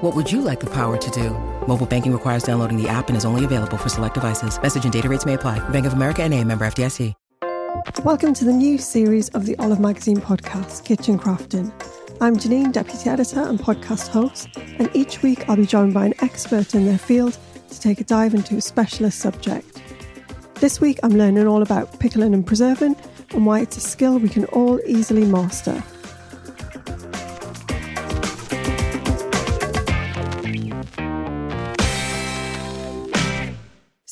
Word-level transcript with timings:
What 0.00 0.14
would 0.14 0.30
you 0.30 0.42
like 0.42 0.60
the 0.60 0.70
power 0.70 0.96
to 0.96 1.10
do? 1.10 1.30
Mobile 1.66 1.84
banking 1.84 2.12
requires 2.12 2.44
downloading 2.44 2.80
the 2.80 2.88
app 2.88 3.08
and 3.08 3.16
is 3.16 3.24
only 3.24 3.44
available 3.44 3.76
for 3.76 3.88
select 3.88 4.14
devices. 4.14 4.62
Message 4.62 4.84
and 4.84 4.92
data 4.92 5.08
rates 5.08 5.26
may 5.26 5.34
apply. 5.34 5.58
Bank 5.70 5.86
of 5.86 5.92
America 5.92 6.22
and 6.22 6.32
a 6.34 6.44
member 6.44 6.64
FDIC. 6.64 7.14
Welcome 8.04 8.32
to 8.34 8.44
the 8.44 8.52
new 8.52 8.78
series 8.78 9.28
of 9.30 9.44
the 9.44 9.56
Olive 9.58 9.80
Magazine 9.80 10.18
podcast, 10.18 10.84
Kitchen 10.84 11.18
Crafting. 11.18 11.72
I'm 12.20 12.36
Janine, 12.36 12.70
Deputy 12.70 13.10
Editor 13.10 13.42
and 13.42 13.58
podcast 13.58 14.06
host, 14.06 14.48
and 14.78 14.88
each 14.94 15.22
week 15.24 15.48
I'll 15.48 15.56
be 15.56 15.66
joined 15.66 15.94
by 15.94 16.06
an 16.06 16.14
expert 16.22 16.76
in 16.76 16.86
their 16.86 16.96
field 16.96 17.36
to 17.68 17.80
take 17.80 18.00
a 18.00 18.04
dive 18.04 18.34
into 18.34 18.56
a 18.56 18.60
specialist 18.60 19.18
subject. 19.18 19.82
This 20.54 20.80
week 20.80 21.00
I'm 21.02 21.18
learning 21.18 21.48
all 21.48 21.62
about 21.62 21.98
pickling 21.98 22.34
and 22.34 22.46
preserving 22.46 22.94
and 23.30 23.44
why 23.44 23.62
it's 23.62 23.76
a 23.76 23.80
skill 23.80 24.20
we 24.20 24.28
can 24.28 24.44
all 24.46 24.78
easily 24.86 25.24
master. 25.24 25.82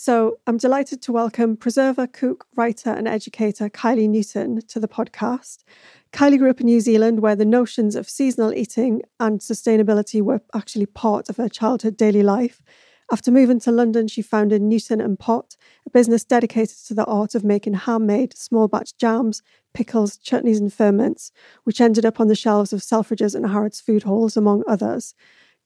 So 0.06 0.38
I'm 0.46 0.56
delighted 0.56 1.02
to 1.02 1.12
welcome 1.12 1.56
preserver, 1.56 2.06
cook, 2.06 2.46
writer, 2.54 2.90
and 2.90 3.08
educator 3.08 3.68
Kylee 3.68 4.08
Newton 4.08 4.60
to 4.68 4.78
the 4.78 4.86
podcast. 4.86 5.64
Kylee 6.12 6.38
grew 6.38 6.50
up 6.50 6.60
in 6.60 6.66
New 6.66 6.78
Zealand, 6.78 7.18
where 7.18 7.34
the 7.34 7.44
notions 7.44 7.96
of 7.96 8.08
seasonal 8.08 8.54
eating 8.54 9.02
and 9.18 9.40
sustainability 9.40 10.22
were 10.22 10.42
actually 10.54 10.86
part 10.86 11.28
of 11.28 11.38
her 11.38 11.48
childhood 11.48 11.96
daily 11.96 12.22
life. 12.22 12.62
After 13.10 13.32
moving 13.32 13.58
to 13.58 13.72
London, 13.72 14.06
she 14.06 14.22
founded 14.22 14.62
Newton 14.62 15.00
and 15.00 15.18
Pott, 15.18 15.56
a 15.84 15.90
business 15.90 16.22
dedicated 16.22 16.78
to 16.86 16.94
the 16.94 17.04
art 17.06 17.34
of 17.34 17.42
making 17.42 17.74
handmade 17.74 18.38
small 18.38 18.68
batch 18.68 18.96
jams, 18.98 19.42
pickles, 19.74 20.18
chutneys, 20.18 20.60
and 20.60 20.72
ferments, 20.72 21.32
which 21.64 21.80
ended 21.80 22.06
up 22.06 22.20
on 22.20 22.28
the 22.28 22.36
shelves 22.36 22.72
of 22.72 22.78
Selfridges 22.78 23.34
and 23.34 23.48
Harrods 23.48 23.80
food 23.80 24.04
halls, 24.04 24.36
among 24.36 24.62
others. 24.68 25.16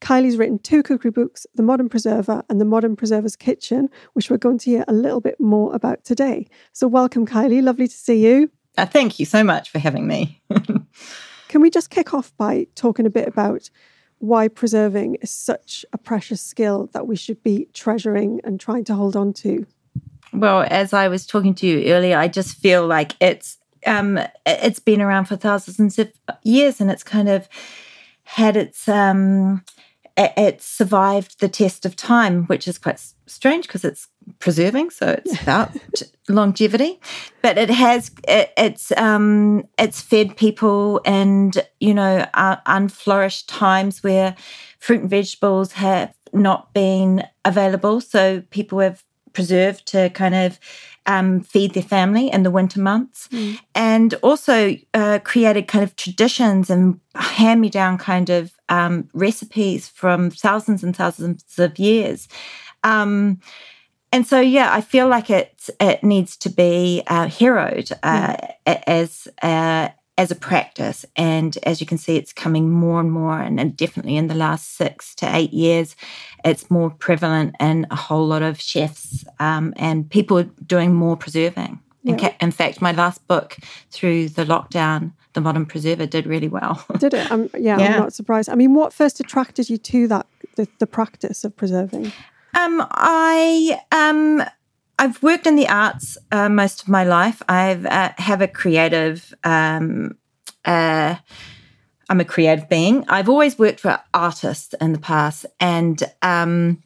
Kylee's 0.00 0.36
written 0.36 0.58
two 0.58 0.82
cookery 0.82 1.10
books, 1.10 1.46
The 1.54 1.62
Modern 1.62 1.88
Preserver 1.88 2.42
and 2.48 2.60
The 2.60 2.64
Modern 2.64 2.96
Preserver's 2.96 3.36
Kitchen, 3.36 3.88
which 4.14 4.30
we're 4.30 4.38
going 4.38 4.58
to 4.58 4.70
hear 4.70 4.84
a 4.88 4.92
little 4.92 5.20
bit 5.20 5.38
more 5.40 5.74
about 5.74 6.04
today. 6.04 6.48
So, 6.72 6.88
welcome, 6.88 7.26
Kylee. 7.26 7.62
Lovely 7.62 7.86
to 7.86 7.94
see 7.94 8.24
you. 8.26 8.50
Uh, 8.78 8.86
thank 8.86 9.18
you 9.18 9.26
so 9.26 9.44
much 9.44 9.70
for 9.70 9.78
having 9.78 10.06
me. 10.06 10.40
Can 11.48 11.60
we 11.60 11.70
just 11.70 11.90
kick 11.90 12.14
off 12.14 12.32
by 12.36 12.66
talking 12.74 13.06
a 13.06 13.10
bit 13.10 13.28
about 13.28 13.68
why 14.18 14.48
preserving 14.48 15.16
is 15.16 15.30
such 15.30 15.84
a 15.92 15.98
precious 15.98 16.40
skill 16.40 16.88
that 16.92 17.06
we 17.06 17.16
should 17.16 17.42
be 17.42 17.66
treasuring 17.72 18.40
and 18.44 18.60
trying 18.60 18.84
to 18.84 18.94
hold 18.94 19.16
on 19.16 19.32
to? 19.32 19.66
Well, 20.32 20.66
as 20.70 20.92
I 20.92 21.08
was 21.08 21.26
talking 21.26 21.54
to 21.56 21.66
you 21.66 21.92
earlier, 21.92 22.16
I 22.16 22.28
just 22.28 22.56
feel 22.56 22.86
like 22.86 23.16
it's 23.20 23.58
um, 23.86 24.20
it's 24.46 24.78
been 24.78 25.00
around 25.00 25.24
for 25.24 25.36
thousands 25.36 25.98
of 25.98 26.12
years, 26.44 26.80
and 26.80 26.90
it's 26.90 27.02
kind 27.02 27.28
of 27.28 27.48
had 28.24 28.56
its 28.56 28.88
um, 28.88 29.64
it 30.16 30.62
survived 30.62 31.40
the 31.40 31.48
test 31.48 31.86
of 31.86 31.96
time, 31.96 32.44
which 32.44 32.68
is 32.68 32.78
quite 32.78 33.00
strange 33.26 33.66
because 33.66 33.84
it's 33.84 34.08
preserving, 34.38 34.90
so 34.90 35.08
it's 35.08 35.42
about 35.42 35.70
longevity. 36.28 37.00
But 37.42 37.58
it 37.58 37.70
has 37.70 38.10
it, 38.28 38.52
it's 38.56 38.92
um, 38.92 39.64
it's 39.78 40.00
fed 40.00 40.36
people 40.36 41.00
and 41.04 41.56
you 41.80 41.94
know 41.94 42.26
uh, 42.34 42.56
unflourished 42.66 43.48
times 43.48 44.02
where 44.02 44.36
fruit 44.78 45.00
and 45.00 45.10
vegetables 45.10 45.72
have 45.72 46.14
not 46.32 46.72
been 46.72 47.24
available, 47.44 48.00
so 48.00 48.42
people 48.50 48.78
have 48.80 49.02
preserved 49.32 49.86
to 49.86 50.10
kind 50.10 50.34
of 50.34 50.58
um, 51.06 51.40
feed 51.40 51.74
their 51.74 51.82
family 51.82 52.30
in 52.30 52.42
the 52.42 52.50
winter 52.50 52.80
months, 52.80 53.28
mm. 53.28 53.58
and 53.74 54.14
also 54.22 54.76
uh, 54.94 55.18
created 55.24 55.66
kind 55.66 55.82
of 55.82 55.96
traditions 55.96 56.70
and 56.70 57.00
hand 57.14 57.60
me 57.60 57.70
down 57.70 57.98
kind 57.98 58.30
of 58.30 58.52
um, 58.68 59.08
recipes 59.12 59.88
from 59.88 60.30
thousands 60.30 60.84
and 60.84 60.94
thousands 60.94 61.58
of 61.58 61.78
years. 61.78 62.28
Um, 62.84 63.40
and 64.12 64.26
so, 64.26 64.40
yeah, 64.40 64.72
I 64.72 64.80
feel 64.80 65.08
like 65.08 65.30
it 65.30 65.70
it 65.80 66.02
needs 66.02 66.36
to 66.38 66.50
be 66.50 67.02
uh, 67.06 67.28
heroed 67.28 67.90
uh, 68.02 68.36
mm. 68.66 68.82
as 68.86 69.28
uh, 69.42 69.88
as 70.20 70.30
a 70.30 70.34
practice. 70.34 71.06
And 71.16 71.56
as 71.62 71.80
you 71.80 71.86
can 71.86 71.96
see, 71.96 72.16
it's 72.16 72.30
coming 72.30 72.70
more 72.70 73.00
and 73.00 73.10
more, 73.10 73.40
and, 73.40 73.58
and 73.58 73.74
definitely 73.74 74.16
in 74.18 74.26
the 74.26 74.34
last 74.34 74.76
six 74.76 75.14
to 75.16 75.34
eight 75.34 75.54
years, 75.54 75.96
it's 76.44 76.70
more 76.70 76.90
prevalent 76.90 77.56
in 77.58 77.86
a 77.90 77.96
whole 77.96 78.26
lot 78.26 78.42
of 78.42 78.60
chefs 78.60 79.24
um, 79.38 79.72
and 79.76 80.10
people 80.10 80.42
doing 80.66 80.94
more 80.94 81.16
preserving. 81.16 81.80
Yeah. 82.02 82.12
In, 82.12 82.18
ca- 82.18 82.36
in, 82.38 82.50
fact, 82.50 82.82
my 82.82 82.92
last 82.92 83.26
book 83.28 83.56
through 83.90 84.28
the 84.28 84.44
lockdown, 84.44 85.12
The 85.32 85.40
Modern 85.40 85.64
Preserver, 85.64 86.04
did 86.04 86.26
really 86.26 86.48
well. 86.48 86.84
did 86.98 87.14
it? 87.14 87.30
Um, 87.32 87.48
yeah, 87.54 87.78
yeah, 87.78 87.94
I'm 87.94 88.00
not 88.00 88.12
surprised. 88.12 88.50
I 88.50 88.56
mean, 88.56 88.74
what 88.74 88.92
first 88.92 89.20
attracted 89.20 89.70
you 89.70 89.78
to 89.78 90.06
that, 90.08 90.26
the, 90.56 90.68
the 90.80 90.86
practice 90.86 91.44
of 91.44 91.56
preserving? 91.56 92.12
Um, 92.54 92.86
I 92.90 93.80
um, 93.90 94.42
I've 95.00 95.22
worked 95.22 95.46
in 95.46 95.56
the 95.56 95.66
arts 95.66 96.18
uh, 96.30 96.50
most 96.50 96.82
of 96.82 96.88
my 96.88 97.04
life. 97.04 97.42
I 97.48 97.72
uh, 97.72 98.12
have 98.18 98.42
a 98.42 98.46
creative. 98.46 99.32
Um, 99.42 100.18
uh, 100.66 101.16
I'm 102.10 102.20
a 102.20 102.24
creative 102.24 102.68
being. 102.68 103.06
I've 103.08 103.30
always 103.30 103.58
worked 103.58 103.80
for 103.80 103.98
artists 104.12 104.74
in 104.78 104.92
the 104.92 104.98
past, 104.98 105.46
and 105.58 106.02
um, 106.20 106.82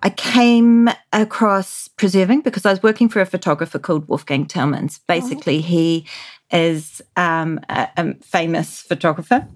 I 0.00 0.10
came 0.10 0.88
across 1.12 1.88
preserving 1.88 2.42
because 2.42 2.64
I 2.64 2.70
was 2.70 2.84
working 2.84 3.08
for 3.08 3.20
a 3.20 3.26
photographer 3.26 3.80
called 3.80 4.08
Wolfgang 4.08 4.46
Tillmans. 4.46 5.00
Basically, 5.08 5.58
oh. 5.58 5.62
he 5.62 6.06
is 6.52 7.02
um, 7.16 7.58
a, 7.68 7.88
a 7.96 8.14
famous 8.22 8.80
photographer 8.80 9.48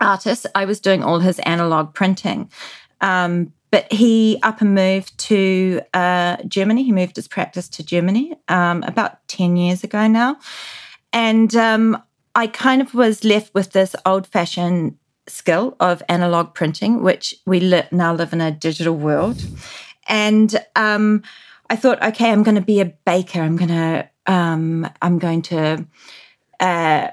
artist. 0.00 0.46
I 0.54 0.64
was 0.64 0.80
doing 0.80 1.02
all 1.04 1.18
his 1.18 1.38
analog 1.40 1.92
printing. 1.92 2.50
Um, 3.02 3.52
but 3.70 3.90
he 3.92 4.38
up 4.42 4.60
and 4.60 4.74
moved 4.74 5.16
to 5.18 5.80
uh, 5.92 6.36
Germany. 6.46 6.84
He 6.84 6.92
moved 6.92 7.16
his 7.16 7.28
practice 7.28 7.68
to 7.70 7.84
Germany 7.84 8.34
um, 8.48 8.82
about 8.84 9.26
10 9.28 9.56
years 9.56 9.84
ago 9.84 10.06
now. 10.06 10.38
And 11.12 11.54
um, 11.56 12.02
I 12.34 12.46
kind 12.46 12.80
of 12.82 12.94
was 12.94 13.24
left 13.24 13.54
with 13.54 13.72
this 13.72 13.96
old 14.04 14.26
fashioned 14.26 14.98
skill 15.28 15.76
of 15.80 16.02
analog 16.08 16.54
printing, 16.54 17.02
which 17.02 17.34
we 17.46 17.60
li- 17.60 17.88
now 17.90 18.14
live 18.14 18.32
in 18.32 18.40
a 18.40 18.50
digital 18.50 18.94
world. 18.94 19.42
And 20.08 20.54
um, 20.76 21.22
I 21.68 21.76
thought, 21.76 22.02
okay, 22.02 22.30
I'm 22.30 22.42
going 22.42 22.54
to 22.54 22.60
be 22.60 22.80
a 22.80 22.84
baker. 23.04 23.40
I'm 23.40 23.56
going 23.56 23.68
to, 23.68 24.08
um, 24.26 24.88
I'm 25.02 25.18
going 25.18 25.42
to 25.42 25.86
uh, 26.60 27.08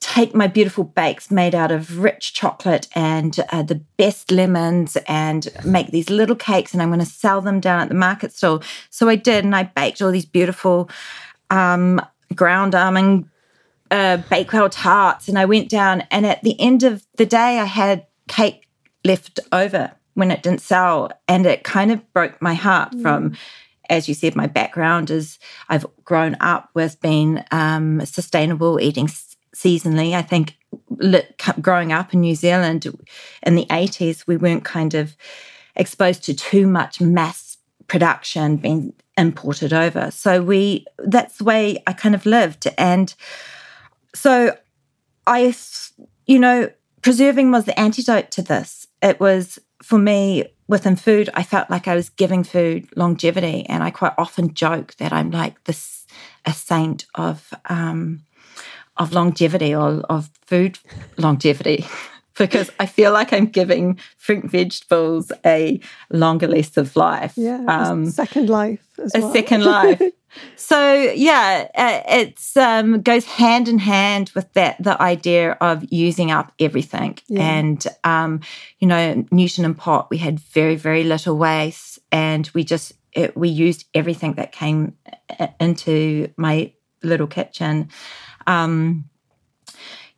take 0.00 0.34
my 0.34 0.46
beautiful 0.46 0.84
bakes 0.84 1.30
made 1.30 1.54
out 1.54 1.70
of 1.70 1.98
rich 1.98 2.32
chocolate 2.32 2.88
and 2.94 3.38
uh, 3.50 3.62
the 3.62 3.76
best 3.96 4.30
lemons 4.30 4.96
and 5.06 5.48
make 5.64 5.88
these 5.88 6.10
little 6.10 6.36
cakes, 6.36 6.72
and 6.72 6.82
I'm 6.82 6.88
going 6.88 7.00
to 7.00 7.06
sell 7.06 7.40
them 7.40 7.60
down 7.60 7.80
at 7.80 7.88
the 7.88 7.94
market 7.94 8.32
stall. 8.32 8.62
So 8.88 9.08
I 9.08 9.16
did, 9.16 9.44
and 9.44 9.54
I 9.54 9.64
baked 9.64 10.00
all 10.00 10.10
these 10.10 10.24
beautiful 10.24 10.90
um, 11.50 12.00
ground 12.34 12.74
almond 12.74 13.28
uh, 13.90 14.18
bakewell 14.28 14.70
tarts, 14.70 15.28
and 15.28 15.38
I 15.38 15.44
went 15.44 15.68
down. 15.68 16.02
And 16.10 16.26
at 16.26 16.42
the 16.42 16.58
end 16.60 16.82
of 16.82 17.04
the 17.16 17.26
day, 17.26 17.58
I 17.58 17.64
had 17.64 18.06
cake 18.26 18.68
left 19.04 19.38
over 19.52 19.92
when 20.14 20.30
it 20.30 20.42
didn't 20.42 20.62
sell, 20.62 21.12
and 21.28 21.44
it 21.46 21.62
kind 21.62 21.92
of 21.92 22.12
broke 22.12 22.40
my 22.40 22.54
heart. 22.54 22.92
Mm. 22.92 23.02
From, 23.02 23.36
as 23.90 24.08
you 24.08 24.14
said, 24.14 24.34
my 24.34 24.46
background 24.46 25.10
is 25.10 25.38
I've 25.68 25.86
grown 26.04 26.36
up 26.40 26.70
with 26.74 27.00
being 27.00 27.42
um, 27.50 28.04
sustainable 28.06 28.80
eating 28.80 29.08
seasonally. 29.62 30.14
I 30.14 30.22
think 30.22 30.56
growing 31.60 31.92
up 31.92 32.14
in 32.14 32.20
New 32.20 32.34
Zealand 32.34 32.86
in 33.42 33.54
the 33.54 33.66
80s, 33.66 34.26
we 34.26 34.36
weren't 34.36 34.64
kind 34.64 34.94
of 34.94 35.16
exposed 35.76 36.24
to 36.24 36.34
too 36.34 36.66
much 36.66 37.00
mass 37.00 37.58
production 37.86 38.56
being 38.56 38.92
imported 39.16 39.72
over. 39.72 40.10
So 40.10 40.42
we 40.42 40.86
that's 40.98 41.38
the 41.38 41.44
way 41.44 41.82
I 41.86 41.92
kind 41.92 42.14
of 42.14 42.24
lived 42.24 42.68
and 42.78 43.12
so 44.14 44.56
I 45.26 45.54
you 46.26 46.38
know 46.38 46.70
preserving 47.02 47.50
was 47.50 47.64
the 47.64 47.78
antidote 47.78 48.30
to 48.32 48.42
this. 48.42 48.86
It 49.02 49.20
was 49.20 49.58
for 49.82 49.98
me 49.98 50.44
within 50.68 50.94
food 50.94 51.28
I 51.34 51.42
felt 51.42 51.68
like 51.68 51.88
I 51.88 51.96
was 51.96 52.10
giving 52.10 52.44
food 52.44 52.88
longevity 52.96 53.66
and 53.68 53.82
I 53.82 53.90
quite 53.90 54.12
often 54.16 54.54
joke 54.54 54.94
that 54.96 55.12
I'm 55.12 55.30
like 55.30 55.62
this 55.64 56.06
a 56.46 56.52
saint 56.52 57.06
of 57.14 57.52
um 57.68 58.22
of 59.00 59.12
longevity 59.12 59.74
or 59.74 60.02
of 60.10 60.30
food 60.46 60.78
longevity 61.16 61.86
because 62.38 62.70
I 62.78 62.86
feel 62.86 63.12
like 63.12 63.32
I'm 63.32 63.46
giving 63.46 63.98
fruit 64.18 64.44
and 64.44 64.50
vegetables 64.50 65.32
a 65.44 65.80
longer 66.10 66.46
lease 66.46 66.76
of 66.76 66.94
life. 66.94 67.32
Yeah, 67.36 67.64
um, 67.66 68.06
second 68.06 68.48
life. 68.48 68.86
a 68.98 69.20
well. 69.20 69.32
second 69.32 69.64
life. 69.78 70.00
so 70.54 70.92
yeah, 71.14 71.68
it's 72.08 72.56
um, 72.56 73.00
goes 73.00 73.24
hand 73.24 73.68
in 73.68 73.78
hand 73.78 74.30
with 74.34 74.52
that 74.52 74.82
the 74.82 75.00
idea 75.02 75.52
of 75.60 75.84
using 75.90 76.30
up 76.30 76.52
everything. 76.60 77.18
Yeah. 77.28 77.42
And 77.42 77.86
um, 78.04 78.40
you 78.78 78.86
know, 78.86 79.24
Newton 79.32 79.64
and 79.64 79.76
Pott, 79.76 80.08
we 80.10 80.18
had 80.18 80.38
very 80.38 80.76
very 80.76 81.04
little 81.04 81.36
waste, 81.36 81.98
and 82.12 82.48
we 82.52 82.64
just 82.64 82.92
it, 83.12 83.34
we 83.36 83.48
used 83.48 83.86
everything 83.94 84.34
that 84.34 84.52
came 84.52 84.94
uh, 85.38 85.48
into 85.58 86.32
my 86.36 86.72
little 87.02 87.26
kitchen. 87.26 87.88
Um, 88.50 89.04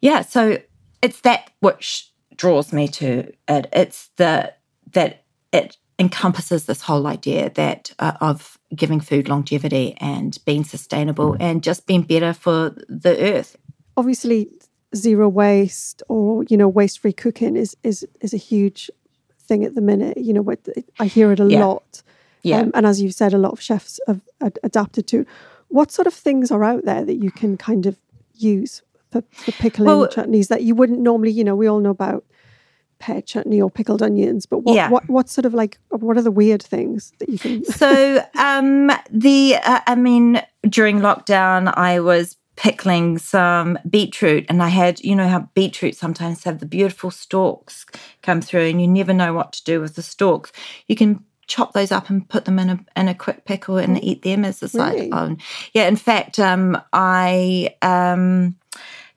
yeah, 0.01 0.23
so 0.23 0.59
it's 1.03 1.21
that 1.21 1.51
which 1.61 2.11
draws 2.35 2.73
me 2.73 2.89
to 2.89 3.33
it. 3.49 3.67
It's 3.73 4.09
the 4.17 4.53
that 4.93 5.25
it 5.53 5.77
encompasses 5.99 6.67
this 6.67 6.83
whole 6.83 7.07
idea 7.07 7.51
that 7.51 7.93
uh, 7.99 8.13
of 8.21 8.59
giving 8.75 9.01
food 9.01 9.29
longevity 9.29 9.97
and 10.01 10.39
being 10.45 10.65
sustainable 10.65 11.37
and 11.39 11.63
just 11.63 11.87
being 11.87 12.03
better 12.03 12.33
for 12.33 12.71
the 12.89 13.35
earth. 13.35 13.57
Obviously, 13.97 14.49
zero 14.97 15.29
waste 15.29 16.03
or 16.09 16.45
you 16.45 16.57
know 16.57 16.69
waste 16.69 17.01
free 17.01 17.13
cooking 17.13 17.57
is 17.57 17.77
is 17.83 18.07
is 18.21 18.33
a 18.33 18.39
huge 18.39 18.91
thing 19.39 19.65
at 19.65 19.75
the 19.75 19.83
minute. 19.83 20.17
You 20.17 20.33
know, 20.33 20.55
I 20.99 21.07
hear 21.07 21.33
it 21.33 21.41
a 21.41 21.47
yeah. 21.49 21.65
lot. 21.65 22.03
Yeah. 22.43 22.61
Um, 22.61 22.73
and 22.75 22.87
as 22.87 23.01
you've 23.01 23.15
said, 23.15 23.35
a 23.35 23.39
lot 23.39 23.53
of 23.53 23.61
chefs 23.61 24.01
have 24.09 24.21
ad- 24.41 24.59
adapted 24.65 25.07
to. 25.09 25.27
What 25.69 25.93
sort 25.93 26.09
of 26.09 26.15
things 26.15 26.51
are 26.51 26.65
out 26.65 26.85
there 26.85 27.05
that 27.05 27.15
you 27.15 27.31
can 27.31 27.57
kind 27.57 27.87
of 27.87 27.97
use 28.35 28.83
for, 29.11 29.23
for 29.31 29.53
pickling 29.53 29.87
well, 29.87 30.07
chutneys 30.09 30.49
that 30.49 30.63
you 30.63 30.75
wouldn't 30.75 31.01
normally, 31.01 31.31
you 31.31 31.45
know, 31.45 31.55
we 31.55 31.67
all 31.67 31.81
know 31.81 31.91
about 31.91 32.25
pear 32.99 33.21
chutney 33.21 33.61
or 33.61 33.71
pickled 33.71 34.03
onions, 34.03 34.47
but 34.47 34.59
what, 34.59 34.75
yeah. 34.75 34.89
what, 34.89 35.09
what 35.09 35.29
sort 35.29 35.45
of 35.45 35.53
like, 35.53 35.79
what 35.89 36.17
are 36.17 36.23
the 36.23 36.31
weird 36.31 36.63
things 36.63 37.13
that 37.19 37.29
you 37.29 37.39
can? 37.39 37.65
so, 37.65 38.25
um, 38.39 38.91
the, 39.11 39.57
uh, 39.57 39.81
I 39.87 39.95
mean, 39.97 40.41
during 40.69 41.01
lockdown, 41.01 41.73
I 41.77 42.01
was 42.01 42.37
pickling 42.57 43.19
some 43.19 43.79
beetroot 43.89 44.47
and 44.49 44.63
I 44.63 44.69
had, 44.69 45.01
you 45.01 45.17
know, 45.17 45.29
how 45.29 45.49
beetroot 45.55 45.97
sometimes 45.97 46.45
have 46.45 46.61
the 46.61 46.67
beautiful 46.67 47.11
stalks 47.11 47.87
come 48.23 48.41
through 48.41 48.67
and 48.67 48.81
you 48.81 48.87
never 48.87 49.13
know 49.13 49.33
what 49.33 49.53
to 49.55 49.65
do 49.65 49.81
with 49.81 49.97
the 49.97 50.03
stalks. 50.03 50.53
You 50.87 50.97
can 50.97 51.25
chop 51.47 51.73
those 51.73 51.93
up 51.93 52.09
and 52.09 52.29
put 52.29 52.45
them 52.45 52.59
in 52.59 52.71
a 52.71 52.79
in 52.97 53.09
a 53.09 53.15
quick 53.15 53.45
pickle 53.45 53.77
and 53.77 53.97
mm. 53.97 54.01
eat 54.03 54.23
them 54.23 54.45
as 54.45 54.63
a 54.63 54.69
side 54.69 54.95
really? 54.95 55.13
on. 55.13 55.39
Yeah, 55.73 55.89
in 55.89 55.97
fact, 55.97 56.39
um, 56.39 56.81
I 56.93 57.75
um, 57.83 58.57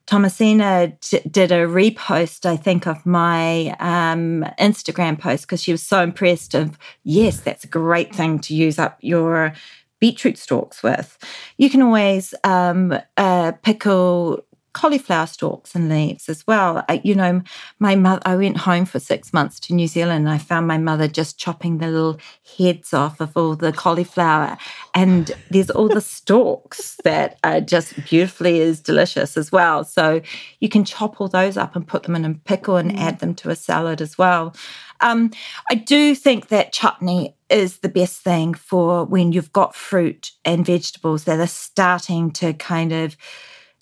Thomasina 0.05 0.93
d- 1.01 1.21
did 1.29 1.51
a 1.51 1.65
repost, 1.65 2.45
I 2.45 2.57
think, 2.57 2.87
of 2.87 3.05
my 3.05 3.75
um, 3.79 4.45
Instagram 4.59 5.19
post 5.19 5.43
because 5.43 5.63
she 5.63 5.71
was 5.71 5.81
so 5.81 6.01
impressed. 6.01 6.53
Of 6.53 6.77
yes, 7.03 7.39
that's 7.39 7.63
a 7.63 7.67
great 7.67 8.13
thing 8.13 8.39
to 8.39 8.55
use 8.55 8.77
up 8.77 8.97
your 9.01 9.53
beetroot 9.99 10.37
stalks 10.37 10.83
with. 10.83 11.17
You 11.57 11.69
can 11.69 11.81
always 11.81 12.33
um, 12.43 12.97
uh, 13.17 13.53
pickle 13.63 14.44
cauliflower 14.75 15.25
stalks 15.25 15.73
and 15.73 15.87
leaves 15.87 16.27
as 16.27 16.45
well. 16.45 16.83
I, 16.89 16.99
you 17.03 17.15
know, 17.15 17.41
my 17.79 17.95
mother, 17.95 18.21
I 18.25 18.35
went 18.35 18.57
home 18.57 18.83
for 18.83 18.99
six 18.99 19.31
months 19.31 19.57
to 19.61 19.73
New 19.73 19.87
Zealand 19.87 20.27
and 20.27 20.29
I 20.29 20.37
found 20.37 20.67
my 20.67 20.77
mother 20.77 21.07
just 21.07 21.39
chopping 21.39 21.77
the 21.77 21.87
little 21.87 22.19
heads 22.57 22.93
off 22.93 23.21
of 23.21 23.35
all 23.37 23.55
the 23.55 23.71
cauliflower. 23.71 24.57
And 24.93 25.31
there's 25.49 25.69
all 25.69 25.87
the 25.87 26.01
stalks 26.01 26.99
that 27.05 27.39
are 27.43 27.61
just 27.61 27.95
beautifully 28.05 28.61
as 28.61 28.81
delicious 28.81 29.37
as 29.37 29.49
well. 29.49 29.85
So 29.85 30.21
you 30.59 30.67
can 30.67 30.83
chop 30.83 31.21
all 31.21 31.29
those 31.29 31.55
up 31.55 31.77
and 31.77 31.87
put 31.87 32.03
them 32.03 32.15
in 32.15 32.25
a 32.25 32.33
pickle 32.33 32.75
and 32.75 32.91
mm. 32.91 32.99
add 32.99 33.19
them 33.19 33.33
to 33.35 33.49
a 33.49 33.55
salad 33.55 34.01
as 34.01 34.17
well. 34.17 34.53
Um, 34.99 35.31
I 35.71 35.75
do 35.75 36.15
think 36.15 36.49
that 36.49 36.73
chutney 36.73 37.35
is 37.49 37.79
the 37.79 37.89
best 37.89 38.21
thing 38.21 38.53
for 38.53 39.05
when 39.05 39.31
you've 39.31 39.53
got 39.53 39.73
fruit 39.73 40.31
and 40.43 40.65
vegetables 40.65 41.23
that 41.23 41.39
are 41.39 41.47
starting 41.47 42.31
to 42.31 42.53
kind 42.53 42.91
of 42.91 43.15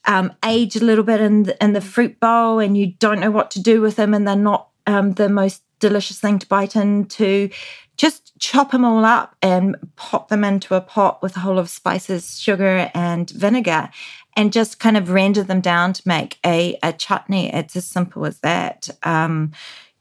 um, 0.06 0.34
age 0.44 0.76
a 0.76 0.84
little 0.84 1.04
bit 1.04 1.22
in 1.22 1.44
the, 1.44 1.64
in 1.64 1.74
the 1.74 1.82
fruit 1.82 2.20
bowl 2.20 2.60
and 2.60 2.78
you 2.78 2.88
don't 2.88 3.20
know 3.20 3.32
what 3.32 3.52
to 3.52 3.62
do 3.62 3.82
with 3.82 3.96
them 3.96 4.14
and 4.14 4.28
they're 4.28 4.36
not 4.36 4.70
um, 4.86 5.14
the 5.14 5.30
most 5.30 5.64
delicious 5.80 6.20
thing 6.20 6.40
to 6.40 6.48
bite 6.48 6.76
into, 6.76 7.50
just 7.98 8.38
chop 8.40 8.72
them 8.72 8.86
all 8.86 9.06
up 9.06 9.36
and 9.42 9.76
pop 9.96 10.30
them 10.30 10.44
into 10.44 10.76
a 10.76 10.82
pot 10.82 11.22
with 11.22 11.36
a 11.36 11.42
whole 11.42 11.60
of 11.60 11.70
spices, 11.70 12.40
sugar, 12.40 12.90
and 12.94 13.30
vinegar, 13.30 13.90
and 14.36 14.52
just 14.52 14.80
kind 14.80 14.98
of 14.98 15.10
render 15.10 15.44
them 15.44 15.62
down 15.62 15.94
to 15.94 16.02
make 16.06 16.40
a, 16.46 16.78
a 16.82 16.92
chutney. 16.94 17.54
It's 17.54 17.76
as 17.76 17.86
simple 17.86 18.26
as 18.26 18.40
that. 18.40 18.90
Um, 19.04 19.52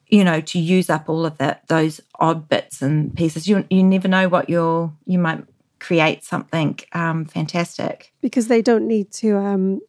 you 0.09 0.25
know, 0.25 0.43
to 0.43 0.59
use 0.59 0.91
up 0.91 1.09
all 1.09 1.25
of 1.25 1.39
that 1.39 1.67
those 1.69 1.99
odd 2.17 2.47
bits 2.47 2.83
and 2.83 3.17
pieces. 3.17 3.49
You 3.49 3.65
you 3.71 3.83
never 3.83 4.09
know 4.09 4.29
what 4.29 4.51
you'll 4.51 4.95
you 5.07 5.19
might 5.19 5.43
create 5.81 6.23
something 6.23 6.79
um, 6.93 7.25
fantastic 7.25 8.13
because 8.21 8.47
they 8.49 8.61
don't 8.61 8.87
need 8.87 9.11
to 9.11 9.39
um, 9.39 9.81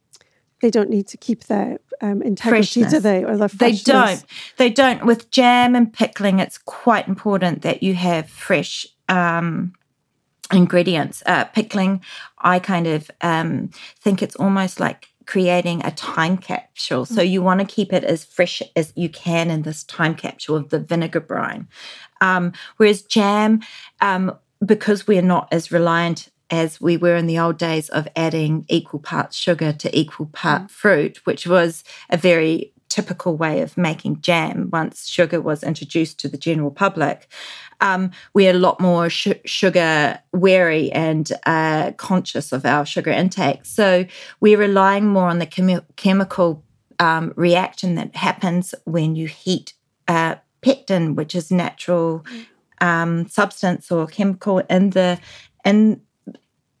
they 0.64 0.70
don't 0.70 0.88
need 0.88 1.06
to 1.06 1.18
keep 1.18 1.44
their 1.44 1.78
um, 2.00 2.22
integrity, 2.22 2.80
freshness. 2.80 2.90
do 2.90 2.98
they? 2.98 3.22
Or 3.22 3.36
their 3.36 3.48
they 3.48 3.72
don't. 3.72 4.24
They 4.56 4.70
don't. 4.70 5.04
With 5.04 5.30
jam 5.30 5.74
and 5.74 5.92
pickling, 5.92 6.38
it's 6.38 6.56
quite 6.56 7.06
important 7.06 7.60
that 7.60 7.82
you 7.82 7.92
have 7.92 8.30
fresh 8.30 8.86
um, 9.10 9.74
ingredients. 10.50 11.22
Uh, 11.26 11.44
pickling, 11.44 12.00
I 12.38 12.60
kind 12.60 12.86
of 12.86 13.10
um, 13.20 13.72
think 14.00 14.22
it's 14.22 14.36
almost 14.36 14.80
like 14.80 15.08
creating 15.26 15.84
a 15.84 15.90
time 15.90 16.38
capsule. 16.38 17.04
So 17.04 17.20
you 17.20 17.42
want 17.42 17.60
to 17.60 17.66
keep 17.66 17.92
it 17.92 18.02
as 18.02 18.24
fresh 18.24 18.62
as 18.74 18.90
you 18.96 19.10
can 19.10 19.50
in 19.50 19.62
this 19.62 19.84
time 19.84 20.14
capsule 20.14 20.56
of 20.56 20.70
the 20.70 20.78
vinegar 20.78 21.20
brine. 21.20 21.68
Um, 22.22 22.54
whereas 22.78 23.02
jam, 23.02 23.60
um, 24.00 24.34
because 24.64 25.06
we're 25.06 25.20
not 25.20 25.46
as 25.52 25.70
reliant 25.70 26.30
as 26.54 26.80
we 26.80 26.96
were 26.96 27.16
in 27.16 27.26
the 27.26 27.38
old 27.38 27.58
days 27.58 27.88
of 27.88 28.08
adding 28.14 28.64
equal 28.68 29.00
parts 29.00 29.36
sugar 29.36 29.72
to 29.72 29.98
equal 29.98 30.26
part 30.26 30.62
mm. 30.62 30.70
fruit, 30.70 31.26
which 31.26 31.46
was 31.46 31.84
a 32.10 32.16
very 32.16 32.72
typical 32.88 33.36
way 33.36 33.60
of 33.60 33.76
making 33.76 34.20
jam 34.20 34.68
once 34.72 35.08
sugar 35.08 35.40
was 35.40 35.64
introduced 35.64 36.20
to 36.20 36.28
the 36.28 36.38
general 36.38 36.70
public. 36.70 37.28
Um, 37.80 38.12
we're 38.34 38.52
a 38.52 38.58
lot 38.58 38.78
more 38.78 39.10
sh- 39.10 39.42
sugar 39.44 40.20
wary 40.32 40.92
and 40.92 41.30
uh, 41.44 41.90
conscious 41.96 42.52
of 42.52 42.64
our 42.64 42.86
sugar 42.86 43.10
intake. 43.10 43.64
So 43.64 44.06
we're 44.40 44.58
relying 44.58 45.08
more 45.08 45.28
on 45.28 45.40
the 45.40 45.46
chemi- 45.46 45.84
chemical 45.96 46.62
um, 47.00 47.32
reaction 47.34 47.96
that 47.96 48.14
happens 48.14 48.76
when 48.84 49.16
you 49.16 49.26
heat 49.26 49.72
uh, 50.06 50.36
pectin, 50.62 51.16
which 51.16 51.34
is 51.34 51.50
natural 51.50 52.20
mm. 52.20 52.46
um, 52.80 53.26
substance 53.26 53.90
or 53.90 54.06
chemical 54.06 54.60
in 54.70 54.90
the 54.90 55.18
in 55.64 56.00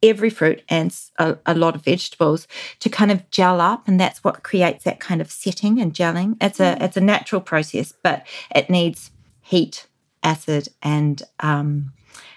every 0.04 0.28
fruit 0.28 0.62
and 0.68 0.94
a, 1.18 1.36
a, 1.46 1.54
lot 1.54 1.74
of 1.74 1.82
vegetables 1.82 2.46
to 2.78 2.90
kind 2.90 3.10
of 3.10 3.28
gel 3.30 3.60
up 3.60 3.88
and 3.88 3.98
that's 3.98 4.22
what 4.22 4.42
creates 4.42 4.84
that 4.84 5.00
kind 5.00 5.20
of 5.22 5.30
setting 5.30 5.80
and 5.80 5.94
gelling 5.94 6.36
it's 6.42 6.60
a 6.60 6.76
mm. 6.76 6.82
it's 6.82 6.96
a 6.96 7.00
natural 7.00 7.40
process 7.40 7.94
but 8.02 8.24
it 8.54 8.68
needs 8.68 9.10
heat 9.40 9.86
acid 10.22 10.68
and 10.82 11.22
um, 11.40 11.92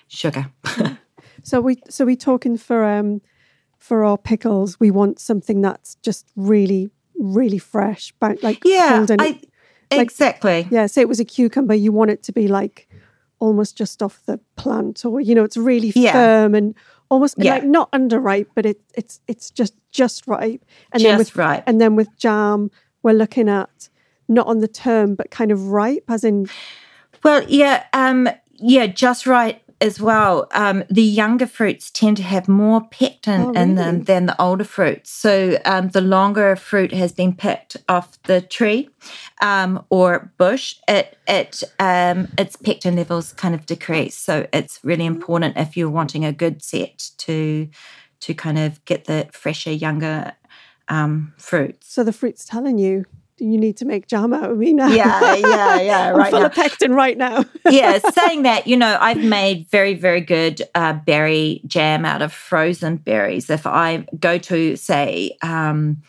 sugar 0.07 0.47
so 1.43 1.59
we 1.59 1.77
so 1.89 2.05
we 2.05 2.15
talking 2.15 2.57
for 2.57 2.85
um 2.85 3.21
for 3.77 4.03
our 4.03 4.17
pickles 4.17 4.79
we 4.79 4.89
want 4.89 5.19
something 5.19 5.61
that's 5.61 5.95
just 5.95 6.25
really 6.35 6.89
really 7.19 7.57
fresh 7.57 8.13
but 8.19 8.41
like 8.41 8.59
yeah 8.63 9.05
I, 9.09 9.15
like, 9.15 9.49
exactly 9.91 10.67
yeah 10.71 10.85
say 10.85 11.01
it 11.01 11.09
was 11.09 11.19
a 11.19 11.25
cucumber 11.25 11.73
you 11.73 11.91
want 11.91 12.11
it 12.11 12.23
to 12.23 12.31
be 12.31 12.47
like 12.47 12.87
almost 13.39 13.77
just 13.77 14.01
off 14.01 14.21
the 14.25 14.39
plant 14.55 15.05
or 15.05 15.21
you 15.21 15.35
know 15.35 15.43
it's 15.43 15.57
really 15.57 15.91
yeah. 15.95 16.13
firm 16.13 16.55
and 16.55 16.75
almost 17.09 17.35
Yeah. 17.37 17.55
like 17.55 17.63
not 17.65 17.91
underripe, 17.91 18.47
but 18.55 18.65
it, 18.65 18.79
it's 18.95 19.19
it's 19.27 19.49
just 19.51 19.73
just 19.91 20.27
ripe. 20.27 20.63
And 20.91 21.01
Just 21.01 21.03
then 21.03 21.17
with 21.17 21.35
ripe. 21.35 21.63
and 21.67 21.79
then 21.81 21.95
with 21.95 22.15
jam, 22.17 22.69
we're 23.03 23.13
looking 23.13 23.49
at 23.49 23.89
not 24.27 24.47
on 24.47 24.59
the 24.59 24.67
term, 24.67 25.15
but 25.15 25.31
kind 25.31 25.51
of 25.51 25.69
ripe, 25.69 26.03
as 26.09 26.23
in 26.23 26.47
Well, 27.23 27.43
yeah, 27.47 27.83
um, 27.93 28.29
yeah, 28.55 28.85
just 28.87 29.25
right 29.25 29.61
as 29.79 30.01
well. 30.01 30.47
Um, 30.51 30.83
the 30.89 31.03
younger 31.03 31.45
fruits 31.45 31.91
tend 31.91 32.17
to 32.17 32.23
have 32.23 32.47
more 32.47 32.81
pectin 32.89 33.41
Oh, 33.41 33.51
in 33.51 33.75
them 33.75 34.03
than 34.03 34.25
the 34.25 34.41
older 34.41 34.63
fruits. 34.63 35.11
So 35.11 35.59
um, 35.65 35.89
the 35.89 36.01
longer 36.01 36.51
a 36.51 36.57
fruit 36.57 36.91
has 36.93 37.11
been 37.11 37.35
picked 37.35 37.77
off 37.87 38.21
the 38.23 38.41
tree 38.41 38.89
um, 39.41 39.85
or 39.89 40.31
bush, 40.37 40.75
it 40.87 41.17
it 41.27 41.63
um, 41.79 42.29
its 42.37 42.55
pectin 42.55 42.95
levels 42.95 43.33
kind 43.33 43.53
of 43.53 43.65
decrease. 43.65 44.15
So 44.17 44.47
it's 44.51 44.79
really 44.83 45.05
important 45.05 45.57
if 45.57 45.77
you're 45.77 45.89
wanting 45.89 46.25
a 46.25 46.33
good 46.33 46.63
set 46.63 47.11
to 47.17 47.69
to 48.19 48.33
kind 48.33 48.57
of 48.57 48.83
get 48.85 49.05
the 49.05 49.29
fresher, 49.31 49.71
younger 49.71 50.33
um, 50.87 51.33
fruits. 51.37 51.93
so 51.93 52.03
the 52.03 52.13
fruit's 52.13 52.45
telling 52.45 52.77
you 52.77 53.05
you 53.39 53.57
need 53.57 53.77
to 53.77 53.85
make 53.85 54.07
jam 54.07 54.33
out 54.33 54.51
of 54.51 54.57
me 54.57 54.73
now. 54.73 54.87
Yeah, 54.87 55.35
yeah, 55.35 55.79
yeah. 55.79 56.09
I'm 56.09 56.15
right 56.15 56.31
full 56.31 56.39
now. 56.41 56.45
of 56.47 56.53
pectin 56.53 56.93
right 56.93 57.17
now. 57.17 57.45
yeah, 57.69 57.99
saying 58.11 58.43
that, 58.43 58.67
you 58.67 58.77
know, 58.77 58.97
I've 58.99 59.23
made 59.23 59.67
very, 59.69 59.93
very 59.93 60.21
good 60.21 60.61
uh, 60.75 60.93
berry 60.93 61.61
jam 61.67 62.05
out 62.05 62.21
of 62.21 62.33
frozen 62.33 62.97
berries. 62.97 63.49
If 63.49 63.67
I 63.67 64.05
go 64.19 64.37
to, 64.37 64.75
say, 64.75 65.37
um, 65.41 66.01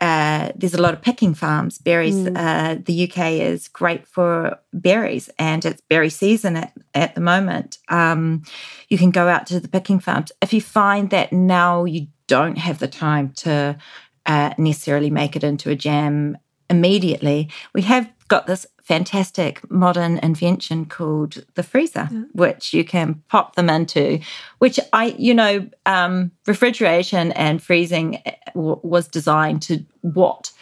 uh, 0.00 0.50
there's 0.56 0.74
a 0.74 0.80
lot 0.80 0.94
of 0.94 1.02
picking 1.02 1.34
farms, 1.34 1.78
berries. 1.78 2.26
Uh, 2.26 2.76
the 2.82 3.10
UK 3.10 3.32
is 3.32 3.68
great 3.68 4.06
for 4.06 4.58
berries 4.72 5.28
and 5.38 5.64
it's 5.64 5.82
berry 5.82 6.08
season 6.08 6.56
at, 6.56 6.72
at 6.94 7.14
the 7.14 7.20
moment. 7.20 7.78
Um, 7.88 8.42
you 8.88 8.96
can 8.96 9.10
go 9.10 9.28
out 9.28 9.46
to 9.48 9.60
the 9.60 9.68
picking 9.68 10.00
farms. 10.00 10.32
If 10.40 10.54
you 10.54 10.62
find 10.62 11.10
that 11.10 11.32
now 11.32 11.84
you 11.84 12.06
don't 12.28 12.56
have 12.56 12.78
the 12.78 12.88
time 12.88 13.32
to 13.32 13.76
uh, 14.24 14.54
necessarily 14.56 15.10
make 15.10 15.36
it 15.36 15.44
into 15.44 15.68
a 15.70 15.76
jam 15.76 16.38
immediately, 16.70 17.50
we 17.74 17.82
have 17.82 18.10
got 18.28 18.46
this 18.46 18.64
fantastic 18.82 19.68
modern 19.70 20.18
invention 20.18 20.86
called 20.86 21.44
the 21.54 21.62
freezer, 21.62 22.06
which 22.32 22.72
you 22.72 22.84
can 22.84 23.22
pop 23.28 23.56
them 23.56 23.68
into. 23.68 24.20
Which 24.58 24.80
I, 24.92 25.14
you 25.18 25.34
know, 25.34 25.68
um, 25.84 26.30
refrigeration 26.46 27.32
and 27.32 27.62
freezing 27.62 28.22
uh, 28.24 28.30
w- 28.54 28.80
was 28.82 29.08
designed 29.08 29.62
to 29.62 29.84
what 30.02 30.52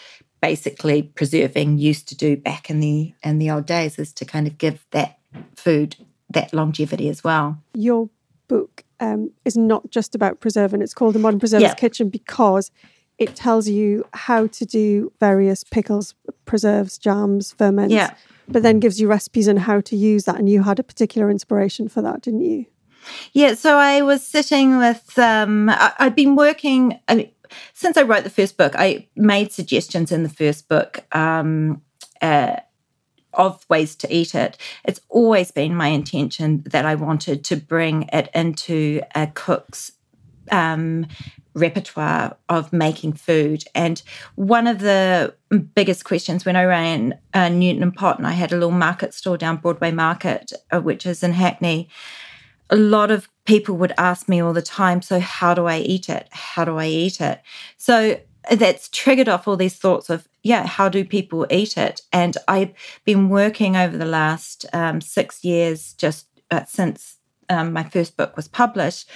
basically 0.41 1.03
preserving 1.03 1.79
used 1.79 2.09
to 2.09 2.17
do 2.17 2.37
back 2.37 2.71
in 2.71 2.81
the 2.81 3.13
in 3.23 3.39
the 3.39 3.51
old 3.51 3.67
days 3.67 3.99
is 3.99 4.13
to 4.15 4.25
kind 4.25 4.47
of 4.47 4.57
give 4.59 4.85
that 4.93 5.19
food 5.57 5.97
that 6.31 6.53
longevity 6.53 7.09
as 7.09 7.23
well. 7.25 7.59
Your 7.75 8.09
book 8.49 8.85
um, 9.01 9.31
is 9.45 9.57
not 9.57 9.91
just 9.91 10.15
about 10.15 10.41
preserving. 10.41 10.83
It's 10.83 10.95
called 10.95 11.15
The 11.15 11.19
Modern 11.19 11.41
Preserver's 11.41 11.63
Yeah. 11.63 11.75
Kitchen 11.75 12.09
because 12.09 12.71
it 13.19 13.35
tells 13.35 13.69
you 13.69 14.07
how 14.15 14.47
to 14.47 14.65
do 14.65 15.13
various 15.19 15.65
pickles, 15.65 16.15
preserves, 16.45 16.99
jams, 16.99 17.53
ferments. 17.53 17.93
Yeah. 17.93 18.15
But 18.51 18.63
then 18.63 18.81
gives 18.81 18.99
you 18.99 19.09
recipes 19.09 19.49
on 19.49 19.59
how 19.59 19.83
to 19.83 19.97
use 19.97 20.25
that. 20.25 20.37
And 20.37 20.49
you 20.49 20.63
had 20.63 20.79
a 20.79 20.83
particular 20.83 21.31
inspiration 21.31 21.89
for 21.89 22.01
that, 22.01 22.23
didn't 22.23 22.43
you? 22.43 22.65
Yeah, 23.33 23.55
so 23.55 23.77
I 23.77 24.03
was 24.03 24.27
sitting 24.27 24.79
with, 24.79 25.19
um, 25.19 25.69
I, 25.69 25.93
I'd 25.99 26.15
been 26.15 26.35
working, 26.37 26.99
I 27.09 27.15
mean, 27.15 27.31
since 27.75 27.97
I 27.97 28.03
wrote 28.03 28.25
the 28.25 28.31
first 28.31 28.57
book, 28.57 28.75
I 28.77 29.09
made 29.17 29.53
suggestions 29.53 30.13
in 30.13 30.23
the 30.23 30.29
first 30.29 30.69
book 30.69 31.05
um, 31.13 31.83
uh, 32.23 32.57
of 33.33 33.65
ways 33.69 33.97
to 33.97 34.15
eat 34.15 34.35
it. 34.35 34.57
It's 34.85 35.01
always 35.09 35.51
been 35.51 35.75
my 35.75 35.89
intention 35.89 36.63
that 36.67 36.85
I 36.85 36.95
wanted 36.95 37.45
to 37.45 37.57
bring 37.57 38.09
it 38.13 38.31
into 38.35 39.03
a 39.15 39.27
cook's 39.27 39.93
um, 40.51 41.07
repertoire 41.59 42.37
of 42.49 42.73
making 42.73 43.13
food. 43.15 43.65
And 43.75 44.03
one 44.37 44.67
of 44.67 44.79
the 44.81 45.35
biggest 45.75 46.05
questions 46.05 46.45
when 46.45 46.57
I 46.57 46.65
ran 46.65 47.19
uh, 47.35 47.49
Newton 47.49 47.83
and 47.83 47.95
Pott, 47.95 48.19
and 48.19 48.27
I 48.27 48.33
had 48.33 48.53
a 48.53 48.57
little 48.57 48.71
market 48.71 49.15
store 49.15 49.39
down 49.39 49.57
Broadway 49.57 49.93
Market, 49.93 50.53
uh, 50.71 50.81
which 50.81 51.07
is 51.07 51.23
in 51.23 51.33
Hackney, 51.33 51.89
a 52.71 52.77
lot 52.77 53.11
of 53.11 53.29
people 53.45 53.77
would 53.77 53.93
ask 53.97 54.29
me 54.29 54.43
all 54.43 54.53
the 54.53 54.63
time, 54.63 55.01
so 55.03 55.21
how 55.21 55.55
do 55.55 55.67
I 55.67 55.79
eat 55.79 56.09
it? 56.09 56.29
How 56.31 56.65
do 56.65 56.77
I 56.79 56.87
eat 56.87 57.21
it? 57.21 57.41
So 57.77 58.21
that's 58.51 58.89
triggered 58.89 59.29
off 59.29 59.49
all 59.49 59.57
these 59.57 59.77
thoughts 59.77 60.11
of, 60.11 60.29
yeah, 60.43 60.67
how 60.67 60.89
do 60.89 61.05
people 61.05 61.47
eat 61.51 61.77
it? 61.77 62.03
And 62.13 62.37
I've 62.47 62.73
been 63.05 63.29
working 63.29 63.77
over 63.77 63.97
the 63.97 64.05
last 64.05 64.67
um, 64.73 65.01
six 65.01 65.45
years, 65.45 65.95
just 65.95 66.27
uh, 66.51 66.65
since 66.65 67.17
um, 67.49 67.73
my 67.73 67.85
first 67.85 68.17
book 68.17 68.37
was 68.37 68.49
published, 68.49 69.09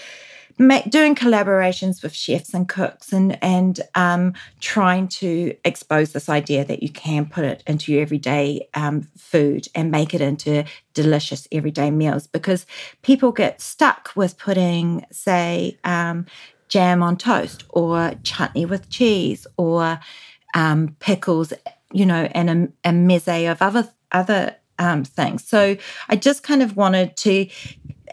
ma- 0.59 0.82
doing 0.88 1.14
collaborations 1.14 2.02
with 2.02 2.14
chefs 2.14 2.54
and 2.54 2.68
cooks 2.68 3.12
and 3.12 3.38
and 3.42 3.80
um, 3.94 4.35
trying 4.61 5.09
to 5.09 5.54
expose 5.64 6.12
this 6.12 6.28
idea 6.28 6.64
that 6.64 6.82
you 6.82 6.88
can 6.88 7.26
put 7.26 7.44
it 7.44 7.62
into 7.66 7.92
your 7.92 8.02
everyday 8.02 8.68
um, 8.75 9.02
food 9.16 9.68
and 9.75 9.90
make 9.90 10.14
it 10.14 10.21
into 10.21 10.64
delicious 10.94 11.49
everyday 11.52 11.90
meals 11.90 12.26
because 12.26 12.66
people 13.02 13.32
get 13.32 13.61
stuck 13.61 14.11
with 14.14 14.38
putting 14.38 15.04
say 15.11 15.78
um, 15.85 16.26
jam 16.68 17.02
on 17.02 17.16
toast 17.16 17.64
or 17.71 18.12
chutney 18.23 18.64
with 18.64 18.88
cheese 18.88 19.47
or 19.56 19.99
um, 20.54 20.97
pickles 20.99 21.52
you 21.92 22.06
know 22.06 22.28
and 22.32 22.50
a, 22.85 22.88
a 22.88 22.92
meze 22.92 23.50
of 23.50 23.61
other 23.62 23.88
other 24.12 24.56
um, 24.78 25.04
things. 25.04 25.44
So 25.47 25.76
i 26.09 26.16
just 26.16 26.42
kind 26.42 26.62
of 26.62 26.76
wanted 26.76 27.16
to 27.18 27.47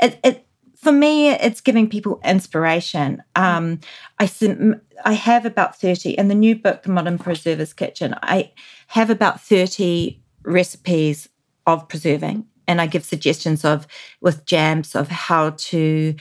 it, 0.02 0.20
it 0.24 0.46
for 0.82 0.94
me, 0.94 1.30
it's 1.30 1.60
giving 1.60 1.90
people 1.90 2.22
inspiration. 2.24 3.22
Um, 3.36 3.82
I 4.18 4.26
sim- 4.28 4.82
I 5.04 5.14
have 5.14 5.46
about 5.46 5.76
thirty 5.78 6.12
in 6.12 6.30
the 6.30 6.36
new 6.36 6.56
book, 6.56 6.84
The 6.84 6.92
Modern 6.92 7.18
Preserver's 7.18 7.74
Kitchen. 7.74 8.16
I 8.22 8.52
have 8.88 9.10
about 9.10 9.42
thirty 9.42 10.22
recipes 10.44 11.28
of 11.68 11.90
preserving, 11.90 12.46
and 12.66 12.80
I 12.80 12.88
give 12.88 13.04
suggestions 13.04 13.66
of 13.66 13.88
with 14.22 14.46
jams 14.46 14.96
of 14.96 15.10
how 15.10 15.50
to 15.50 16.16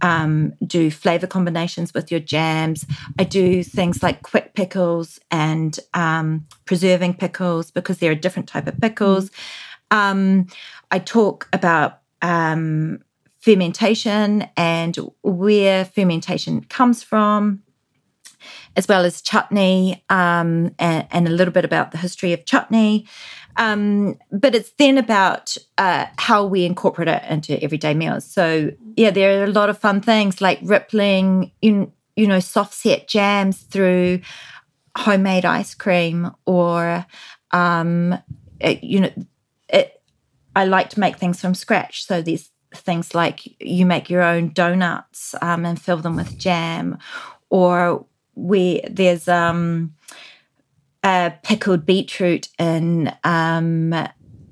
um, 0.00 0.52
do 0.64 0.92
flavor 0.92 1.26
combinations 1.26 1.92
with 1.92 2.12
your 2.12 2.20
jams. 2.20 2.86
I 3.18 3.24
do 3.24 3.64
things 3.64 4.00
like 4.00 4.22
quick 4.22 4.54
pickles 4.54 5.18
and 5.32 5.76
um, 5.92 6.46
preserving 6.66 7.14
pickles 7.14 7.72
because 7.72 7.98
they're 7.98 8.12
a 8.12 8.16
different 8.16 8.48
type 8.48 8.68
of 8.68 8.80
pickles. 8.80 9.32
Um, 9.90 10.46
I 10.92 11.00
talk 11.00 11.48
about 11.52 11.98
um, 12.22 13.00
fermentation 13.44 14.48
and 14.56 14.96
where 15.22 15.84
fermentation 15.84 16.62
comes 16.62 17.02
from, 17.02 17.62
as 18.74 18.88
well 18.88 19.04
as 19.04 19.20
chutney 19.20 20.02
um, 20.08 20.74
and, 20.78 21.06
and, 21.10 21.28
a 21.28 21.30
little 21.30 21.52
bit 21.52 21.64
about 21.64 21.90
the 21.90 21.98
history 21.98 22.32
of 22.32 22.46
chutney. 22.46 23.06
Um, 23.56 24.18
but 24.32 24.54
it's 24.54 24.70
then 24.78 24.96
about 24.96 25.58
uh, 25.76 26.06
how 26.16 26.46
we 26.46 26.64
incorporate 26.64 27.08
it 27.08 27.22
into 27.28 27.62
everyday 27.62 27.92
meals. 27.92 28.24
So, 28.24 28.70
yeah, 28.96 29.10
there 29.10 29.42
are 29.42 29.44
a 29.44 29.48
lot 29.52 29.68
of 29.68 29.76
fun 29.76 30.00
things 30.00 30.40
like 30.40 30.58
rippling, 30.62 31.52
you, 31.60 31.92
you 32.16 32.26
know, 32.26 32.40
soft 32.40 32.72
set 32.72 33.08
jams 33.08 33.60
through 33.60 34.20
homemade 34.96 35.44
ice 35.44 35.74
cream 35.74 36.30
or, 36.46 37.04
um, 37.50 38.18
it, 38.58 38.82
you 38.82 39.00
know, 39.00 39.12
it, 39.68 40.00
I 40.56 40.64
like 40.64 40.88
to 40.90 41.00
make 41.00 41.18
things 41.18 41.42
from 41.42 41.54
scratch. 41.54 42.06
So 42.06 42.22
there's 42.22 42.50
things 42.76 43.14
like 43.14 43.60
you 43.60 43.86
make 43.86 44.10
your 44.10 44.22
own 44.22 44.50
donuts 44.50 45.34
um, 45.40 45.64
and 45.64 45.80
fill 45.80 45.98
them 45.98 46.16
with 46.16 46.38
jam, 46.38 46.98
or 47.50 48.04
we 48.34 48.82
there's 48.90 49.28
um, 49.28 49.94
a 51.04 51.32
pickled 51.42 51.84
beetroot 51.84 52.48
in 52.58 53.14
um, 53.24 53.94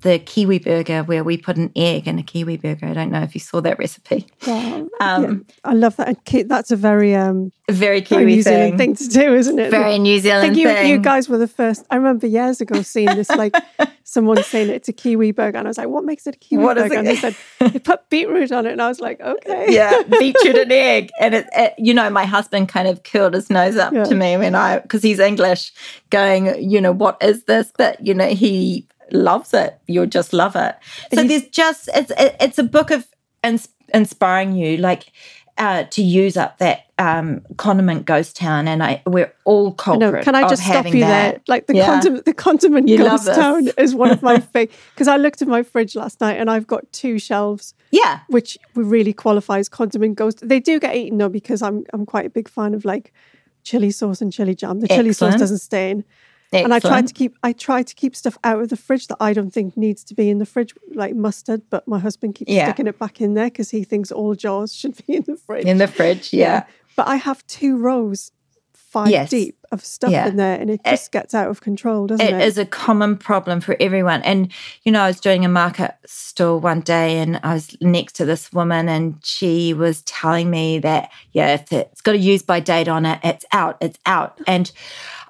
the 0.02 0.18
kiwi 0.18 0.58
burger 0.58 1.02
where 1.04 1.22
we 1.24 1.36
put 1.36 1.56
an 1.56 1.70
egg 1.76 2.06
in 2.08 2.18
a 2.18 2.22
kiwi 2.22 2.56
burger. 2.56 2.86
I 2.86 2.92
don't 2.92 3.10
know 3.10 3.22
if 3.22 3.34
you 3.34 3.40
saw 3.40 3.60
that 3.60 3.78
recipe. 3.78 4.26
Wow. 4.46 4.88
Um, 5.00 5.22
yeah, 5.48 5.54
I 5.64 5.72
love 5.74 5.96
that. 5.96 6.16
That's 6.48 6.70
a 6.70 6.76
very 6.76 7.14
um, 7.14 7.52
very 7.70 8.02
kiwi 8.02 8.24
New 8.26 8.42
Zealand 8.42 8.78
thing. 8.78 8.94
thing 8.94 9.08
to 9.08 9.12
do, 9.14 9.34
isn't 9.34 9.58
it? 9.58 9.70
Very 9.70 9.98
New 9.98 10.16
I 10.16 10.20
Zealand 10.20 10.42
think 10.54 10.56
you, 10.58 10.68
thing. 10.68 10.90
you 10.90 10.98
guys 10.98 11.28
were 11.28 11.38
the 11.38 11.48
first. 11.48 11.86
I 11.90 11.96
remember 11.96 12.26
years 12.26 12.60
ago 12.60 12.82
seeing 12.82 13.14
this, 13.14 13.30
like 13.30 13.54
someone 14.04 14.42
saying 14.42 14.70
it's 14.70 14.88
a 14.88 14.92
kiwi 14.92 15.30
burger, 15.32 15.58
and 15.58 15.66
I 15.66 15.70
was 15.70 15.78
like, 15.78 15.88
"What 15.88 16.04
makes 16.04 16.26
it 16.26 16.34
a 16.34 16.38
kiwi 16.38 16.62
What 16.64 16.76
burger?" 16.76 16.94
And 16.98 17.06
they 17.06 17.16
said 17.16 17.36
they 17.60 17.78
put 17.78 18.08
beetroot 18.10 18.52
on 18.52 18.66
it, 18.66 18.72
and 18.72 18.82
I 18.82 18.88
was 18.88 19.00
like, 19.00 19.20
"Okay." 19.20 19.66
yeah, 19.72 20.02
beetroot 20.18 20.56
and 20.56 20.72
egg. 20.72 21.10
And 21.20 21.34
it, 21.34 21.46
it, 21.56 21.74
you 21.78 21.94
know, 21.94 22.10
my 22.10 22.24
husband 22.24 22.68
kind 22.68 22.88
of 22.88 23.02
curled 23.04 23.34
his 23.34 23.50
nose 23.50 23.76
up 23.76 23.92
Yeah. 23.92 24.04
to 24.04 24.14
me 24.14 24.36
when 24.36 24.54
I, 24.54 24.78
because 24.80 25.02
he's 25.02 25.20
English, 25.20 25.72
going, 26.10 26.60
you 26.62 26.80
know, 26.80 26.92
what 26.92 27.16
is 27.22 27.44
this? 27.44 27.72
But 27.76 28.04
you 28.04 28.14
know, 28.14 28.28
he 28.28 28.86
loves 29.12 29.52
it. 29.54 29.78
You'll 29.86 30.06
just 30.06 30.32
love 30.32 30.56
it. 30.56 30.74
So 31.14 31.24
there's 31.24 31.48
just 31.48 31.88
it's 31.94 32.12
it's 32.18 32.58
a 32.58 32.64
book 32.64 32.90
of 32.90 33.06
ins- 33.42 33.68
inspiring 33.92 34.52
you, 34.54 34.76
like 34.78 35.12
uh, 35.58 35.84
to 35.84 36.02
use 36.02 36.36
up 36.36 36.58
that 36.58 36.86
um, 36.98 37.42
condiment 37.58 38.06
ghost 38.06 38.36
town, 38.36 38.66
and 38.68 38.82
I 38.82 39.02
we're 39.06 39.32
all 39.44 39.72
culprit. 39.74 40.12
No, 40.12 40.22
can 40.22 40.34
I 40.34 40.42
of 40.44 40.48
just 40.50 40.62
stop 40.64 40.86
you 40.86 41.00
that. 41.00 41.32
there? 41.34 41.40
Like 41.46 41.66
the 41.66 41.76
Yeah. 41.76 41.86
condiment, 41.86 42.24
the 42.24 42.32
condiment 42.34 42.88
You 42.88 42.96
ghost 42.98 43.26
town 43.26 43.68
is 43.76 43.94
one 43.94 44.10
of 44.10 44.22
my 44.22 44.40
favorite 44.52 44.72
because 44.94 45.08
I 45.08 45.16
looked 45.18 45.42
at 45.42 45.48
my 45.48 45.62
fridge 45.62 45.94
last 45.94 46.20
night 46.20 46.38
and 46.40 46.50
I've 46.50 46.66
got 46.66 46.90
two 46.92 47.18
shelves 47.18 47.74
Yeah, 47.90 48.20
which 48.28 48.56
really 48.74 49.12
qualifies 49.12 49.68
condiment 49.68 50.16
ghost. 50.16 50.46
They 50.48 50.58
do 50.60 50.80
get 50.80 50.96
eaten 50.96 51.18
though 51.18 51.28
because 51.28 51.60
I'm 51.60 51.84
I'm 51.92 52.06
quite 52.06 52.24
a 52.26 52.30
big 52.30 52.48
fan 52.48 52.72
of 52.72 52.84
like 52.86 53.12
chili 53.62 53.90
sauce 53.90 54.22
and 54.22 54.32
chili 54.32 54.54
jam. 54.54 54.80
The 54.80 54.88
chili 54.88 55.12
sauce 55.12 55.36
doesn't 55.36 55.58
stain. 55.58 56.04
And 56.52 56.74
I 56.74 56.78
try 56.78 57.00
to 57.02 57.12
keep 57.12 57.36
I 57.42 57.52
try 57.52 57.82
to 57.82 57.94
keep 57.94 58.14
stuff 58.14 58.36
out 58.44 58.60
of 58.60 58.68
the 58.68 58.76
fridge 58.76 59.06
that 59.08 59.16
I 59.20 59.32
don't 59.32 59.50
think 59.52 59.76
needs 59.76 60.04
to 60.04 60.14
be 60.14 60.28
in 60.30 60.38
the 60.38 60.46
fridge, 60.46 60.74
like 60.94 61.14
mustard. 61.14 61.62
But 61.70 61.88
my 61.88 61.98
husband 61.98 62.34
keeps 62.34 62.50
Yeah. 62.50 62.66
sticking 62.66 62.86
it 62.86 62.98
back 62.98 63.20
in 63.20 63.34
there 63.34 63.46
because 63.46 63.70
he 63.70 63.84
thinks 63.84 64.12
all 64.12 64.34
jars 64.34 64.74
should 64.80 64.96
be 65.06 65.16
in 65.16 65.22
the 65.26 65.36
fridge. 65.36 65.64
in 65.66 65.78
the 65.78 65.88
fridge. 65.88 66.32
Yeah. 66.32 66.64
But 66.96 67.08
I 67.08 67.16
have 67.16 67.46
two 67.46 67.78
rows, 67.78 68.32
five 68.74 69.08
Yes. 69.08 69.30
deep, 69.30 69.56
of 69.72 69.82
stuff 69.82 70.10
Yeah. 70.10 70.28
in 70.28 70.36
there, 70.36 70.60
and 70.60 70.68
it 70.68 70.82
eh, 70.84 70.90
just 70.90 71.10
gets 71.12 71.32
out 71.34 71.48
of 71.48 71.62
control, 71.62 72.06
doesn't 72.06 72.26
it? 72.26 72.34
It 72.34 72.42
is 72.42 72.58
a 72.58 72.66
common 72.66 73.16
problem 73.16 73.62
for 73.62 73.74
everyone. 73.80 74.20
And, 74.20 74.52
you 74.82 74.92
know, 74.92 75.00
I 75.00 75.06
was 75.06 75.18
doing 75.18 75.46
a 75.46 75.48
market 75.48 75.94
stall 76.06 76.60
one 76.60 76.80
day 76.80 77.16
and 77.18 77.40
I 77.42 77.54
was 77.54 77.74
next 77.80 78.12
to 78.16 78.26
this 78.26 78.52
woman 78.52 78.90
and 78.90 79.14
she 79.24 79.72
was 79.72 80.02
telling 80.02 80.50
me 80.50 80.78
that, 80.80 81.10
yeah, 81.32 81.54
if 81.54 81.72
it's 81.72 82.02
got 82.02 82.16
a 82.16 82.18
use 82.18 82.42
by 82.42 82.60
date 82.60 82.86
on 82.88 83.06
it, 83.06 83.18
it's 83.24 83.46
out, 83.52 83.78
it's 83.80 83.98
out. 84.04 84.38
And 84.46 84.70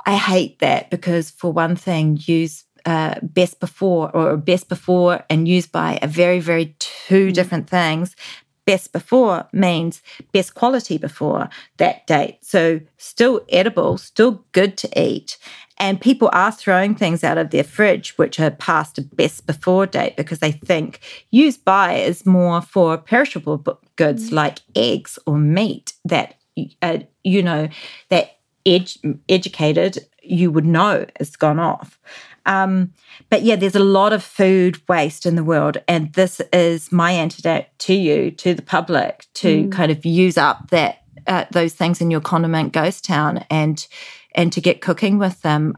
I 0.06 0.16
hate 0.16 0.58
that 0.60 0.90
because, 0.90 1.30
for 1.30 1.52
one 1.52 1.76
thing, 1.76 2.18
use 2.22 2.64
uh, 2.84 3.14
best 3.22 3.60
before 3.60 4.14
or 4.14 4.36
best 4.36 4.68
before 4.68 5.24
and 5.30 5.46
use 5.46 5.66
by 5.66 5.98
are 6.02 6.08
very, 6.08 6.40
very 6.40 6.74
two 6.78 7.30
different 7.30 7.68
things. 7.68 8.16
Best 8.64 8.92
before 8.92 9.48
means 9.52 10.02
best 10.32 10.54
quality 10.54 10.96
before 10.96 11.48
that 11.78 12.06
date. 12.06 12.38
So, 12.42 12.80
still 12.96 13.42
edible, 13.48 13.98
still 13.98 14.44
good 14.52 14.76
to 14.78 15.00
eat. 15.00 15.36
And 15.78 16.00
people 16.00 16.30
are 16.32 16.52
throwing 16.52 16.94
things 16.94 17.24
out 17.24 17.38
of 17.38 17.50
their 17.50 17.64
fridge 17.64 18.16
which 18.16 18.38
are 18.38 18.52
past 18.52 18.98
a 18.98 19.02
best 19.02 19.46
before 19.46 19.86
date 19.86 20.16
because 20.16 20.38
they 20.38 20.52
think 20.52 21.00
used 21.32 21.64
by 21.64 21.94
is 21.94 22.24
more 22.24 22.60
for 22.60 22.96
perishable 22.98 23.80
goods 23.96 24.30
like 24.30 24.60
eggs 24.76 25.18
or 25.26 25.36
meat 25.36 25.94
that, 26.04 26.34
uh, 26.82 26.98
you 27.24 27.42
know, 27.42 27.68
that 28.10 28.36
ed- 28.66 29.20
educated 29.28 30.06
you 30.22 30.50
would 30.50 30.64
know 30.64 31.04
it's 31.16 31.36
gone 31.36 31.58
off. 31.58 31.98
Um, 32.46 32.92
but 33.30 33.42
yeah, 33.42 33.56
there's 33.56 33.76
a 33.76 33.80
lot 33.80 34.12
of 34.12 34.22
food 34.22 34.80
waste 34.88 35.26
in 35.26 35.36
the 35.36 35.44
world, 35.44 35.78
and 35.86 36.12
this 36.14 36.40
is 36.52 36.90
my 36.90 37.12
antidote 37.12 37.66
to 37.80 37.94
you, 37.94 38.30
to 38.32 38.54
the 38.54 38.62
public, 38.62 39.26
to 39.34 39.68
kind 39.68 39.92
of 39.92 40.04
use 40.04 40.36
up 40.36 40.70
that 40.70 41.02
uh, 41.26 41.44
those 41.52 41.74
things 41.74 42.00
in 42.00 42.10
your 42.10 42.20
condiment 42.20 42.72
ghost 42.72 43.04
town 43.04 43.44
and 43.50 43.86
and 44.34 44.52
to 44.52 44.60
get 44.60 44.80
cooking 44.80 45.18
with 45.18 45.40
them. 45.42 45.76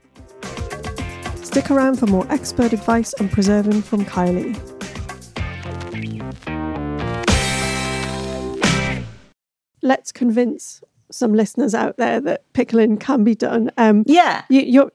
Stick 1.36 1.70
around 1.70 1.98
for 1.98 2.06
more 2.06 2.26
expert 2.30 2.72
advice 2.72 3.12
on 3.14 3.28
preserving 3.28 3.82
from 3.82 4.04
Kylee. 4.04 4.54
Let's 9.82 10.12
convince 10.12 10.82
some 11.10 11.32
listeners 11.34 11.74
out 11.74 11.96
there 11.96 12.20
that 12.20 12.50
pickling 12.52 12.96
can 12.96 13.24
be 13.24 13.34
done. 13.34 13.70
Um, 13.76 14.04
Yeah, 14.06 14.42
you, 14.48 14.60
you're 14.62 14.92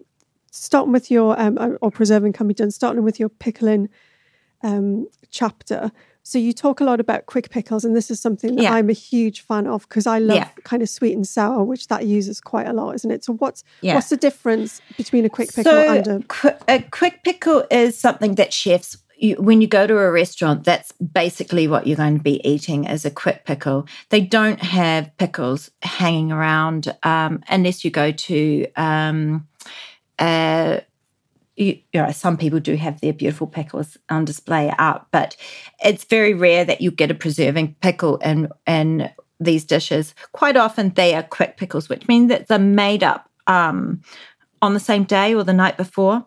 starting 0.52 0.92
with 0.92 1.10
your 1.12 1.40
um, 1.40 1.58
or- 1.60 1.78
or 1.82 1.92
preserving 1.92 2.34
can 2.34 2.48
be 2.48 2.54
done. 2.54 2.72
Starting 2.72 3.04
with 3.04 3.20
your 3.20 3.30
pickling 3.30 3.90
um, 4.64 5.08
chapter. 5.30 5.92
So 6.24 6.38
you 6.38 6.54
talk 6.54 6.80
a 6.80 6.84
lot 6.84 7.00
about 7.00 7.26
quick 7.26 7.50
pickles, 7.50 7.84
and 7.86 7.96
this 7.96 8.12
is 8.12 8.20
something 8.20 8.56
that 8.56 8.62
Yeah. 8.64 8.74
I'm 8.74 8.90
a 8.90 8.94
huge 8.94 9.42
fan 9.42 9.66
of 9.66 9.88
because 9.88 10.06
I 10.06 10.20
love 10.20 10.38
Yeah. 10.38 10.50
kind 10.64 10.84
of 10.84 10.90
sweet 10.90 11.16
and 11.16 11.28
sour, 11.28 11.64
which 11.64 11.88
that 11.88 12.06
uses 12.06 12.40
quite 12.42 12.68
a 12.68 12.74
lot, 12.74 12.94
isn't 12.96 13.10
it? 13.10 13.24
So 13.24 13.34
what's 13.34 13.64
Yeah. 13.82 13.96
what's 13.96 14.10
the 14.10 14.18
difference 14.18 14.82
between 14.98 15.26
a 15.26 15.30
quick 15.30 15.50
pickle 15.54 15.72
so 15.72 15.94
and 15.94 16.08
a 16.08 16.20
qu- 16.28 16.58
a 16.68 16.82
quick 16.92 17.24
pickle 17.24 17.64
is 17.72 17.98
something 17.98 18.36
that 18.36 18.54
chefs 18.54 18.98
you, 19.22 19.36
when 19.36 19.62
you 19.62 19.68
go 19.68 19.86
to 19.86 19.98
a 19.98 20.12
restaurant 20.12 20.64
that's 20.64 20.92
basically 20.94 21.68
what 21.68 21.86
you're 21.86 21.98
going 21.98 22.18
to 22.18 22.24
be 22.24 22.42
eating 22.48 22.86
is 22.86 23.06
a 23.06 23.12
quick 23.12 23.46
pickle 23.46 23.88
they 24.10 24.22
don't 24.22 24.62
have 24.62 25.16
pickles 25.18 25.72
hanging 25.82 26.32
around 26.32 26.96
um, 27.04 27.44
unless 27.50 27.84
you 27.84 27.92
go 27.92 28.12
to 28.12 28.66
um, 28.76 29.48
uh, 30.18 30.80
you, 31.60 31.78
you 31.92 32.02
know, 32.02 32.12
some 32.12 32.38
people 32.38 32.62
do 32.62 32.76
have 32.76 33.02
their 33.02 33.12
beautiful 33.12 33.46
pickles 33.46 33.98
on 34.10 34.24
display 34.24 34.74
up, 34.80 35.10
but 35.12 35.36
it's 35.84 36.06
very 36.06 36.34
rare 36.34 36.64
that 36.64 36.80
you 36.80 36.90
get 36.90 37.12
a 37.12 37.14
preserving 37.16 37.76
pickle 37.82 38.16
in 38.18 38.50
in 38.66 39.12
these 39.42 39.66
dishes. 39.66 40.16
Quite 40.32 40.56
often 40.56 40.94
they 40.94 41.16
are 41.16 41.24
quick 41.24 41.58
pickles, 41.58 41.90
which 41.90 42.08
means 42.08 42.30
that 42.30 42.48
they're 42.48 42.60
made 42.60 43.04
up 43.04 43.30
um, 43.48 44.02
on 44.62 44.74
the 44.74 44.80
same 44.80 45.04
day 45.04 45.34
or 45.34 45.44
the 45.44 45.54
night 45.54 45.78
before, 45.78 46.26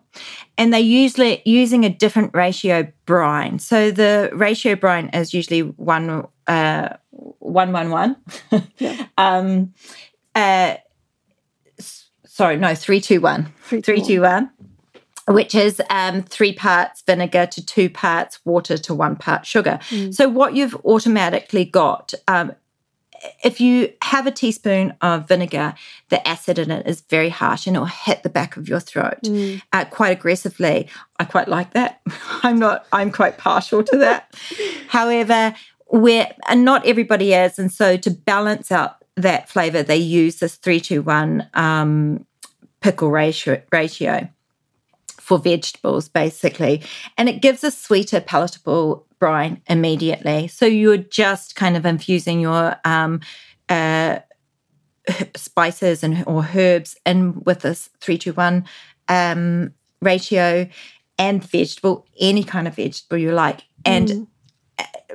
and 0.57 0.73
they're 0.73 0.79
usually 0.79 1.41
using 1.45 1.85
a 1.85 1.89
different 1.89 2.33
ratio 2.33 2.91
brine. 3.05 3.59
So 3.59 3.91
the 3.91 4.29
ratio 4.33 4.75
brine 4.75 5.09
is 5.09 5.33
usually 5.33 5.61
one 5.61 6.27
uh, 6.47 6.89
one 7.11 7.71
one 7.71 7.89
one. 7.89 8.15
um, 9.17 9.73
uh, 10.35 10.75
sorry, 12.25 12.57
no, 12.57 12.75
three 12.75 13.01
two 13.01 13.21
one. 13.21 13.53
Three, 13.63 13.81
two, 13.81 13.93
Three 13.93 13.99
one. 13.99 14.07
two 14.07 14.21
one 14.21 14.51
which 15.27 15.55
is 15.55 15.81
um, 15.89 16.21
three 16.23 16.53
parts 16.53 17.01
vinegar 17.05 17.45
to 17.45 17.65
two 17.65 17.89
parts 17.89 18.39
water 18.45 18.77
to 18.77 18.93
one 18.93 19.15
part 19.15 19.45
sugar. 19.45 19.79
So, 20.11 20.27
what 20.27 20.55
you've 20.55 20.75
automatically 20.85 21.65
got, 21.65 22.13
um, 22.27 22.53
if 23.43 23.61
you 23.61 23.93
have 24.01 24.27
a 24.27 24.31
teaspoon 24.31 24.93
of 25.01 25.27
vinegar, 25.27 25.73
the 26.09 26.25
acid 26.27 26.59
in 26.59 26.71
it 26.71 26.87
is 26.87 27.01
very 27.01 27.29
harsh 27.29 27.67
and 27.67 27.75
it'll 27.75 27.85
hit 27.85 28.23
the 28.23 28.29
back 28.29 28.57
of 28.57 28.67
your 28.67 28.79
throat 28.79 29.19
uh, 29.71 29.85
quite 29.85 30.17
aggressively. 30.17 30.87
I 31.19 31.25
quite 31.25 31.47
like 31.47 31.71
that. 31.73 32.01
I'm 32.43 32.57
not, 32.57 32.85
I'm 32.91 33.11
quite 33.11 33.37
partial 33.37 33.83
to 33.83 33.97
that. 33.97 34.35
However, 34.87 35.53
where 35.93 36.33
and 36.49 36.65
not 36.65 36.85
everybody 36.85 37.33
is. 37.33 37.59
And 37.59 37.71
so, 37.71 37.97
to 37.97 38.09
balance 38.09 38.71
out 38.71 38.97
that 39.15 39.47
flavor, 39.47 39.83
they 39.83 39.97
use 39.97 40.37
this 40.37 40.55
three 40.55 40.79
to 40.81 40.99
one 40.99 41.47
um, 41.53 42.25
pickle 42.81 43.11
ratio. 43.11 43.61
ratio 43.71 44.27
for 45.19 45.39
vegetables, 45.39 46.09
basically. 46.09 46.81
And 47.17 47.29
it 47.29 47.41
gives 47.41 47.63
a 47.63 47.71
sweeter, 47.71 48.19
palatable 48.19 49.05
brine 49.23 49.61
immediately. 49.67 50.49
So 50.49 50.65
you're 50.65 50.97
just 50.97 51.55
kind 51.55 51.77
of 51.77 51.85
infusing 51.85 52.41
your 52.41 52.75
um, 52.83 53.21
uh, 53.69 54.19
spices 55.37 56.03
and 56.03 56.25
or 56.27 56.45
herbs 56.53 56.97
in 57.05 57.41
with 57.45 57.61
this 57.61 57.89
three 58.01 58.17
to 58.17 58.33
one 58.33 58.65
um, 59.07 59.73
ratio 60.01 60.67
and 61.17 61.41
vegetable, 61.41 62.05
any 62.19 62.43
kind 62.43 62.67
of 62.67 62.75
vegetable 62.75 63.17
you 63.17 63.31
like. 63.31 63.61
And 63.85 64.27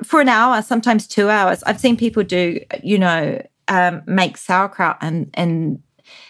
for 0.03 0.21
an 0.21 0.29
hour, 0.29 0.63
sometimes 0.63 1.05
two 1.05 1.29
hours, 1.29 1.61
I've 1.67 1.79
seen 1.79 1.95
people 1.95 2.23
do, 2.23 2.61
you 2.81 2.97
know, 2.97 3.39
um, 3.67 4.01
make 4.07 4.37
sauerkraut 4.37 4.97
and 5.01 5.29
and 5.35 5.83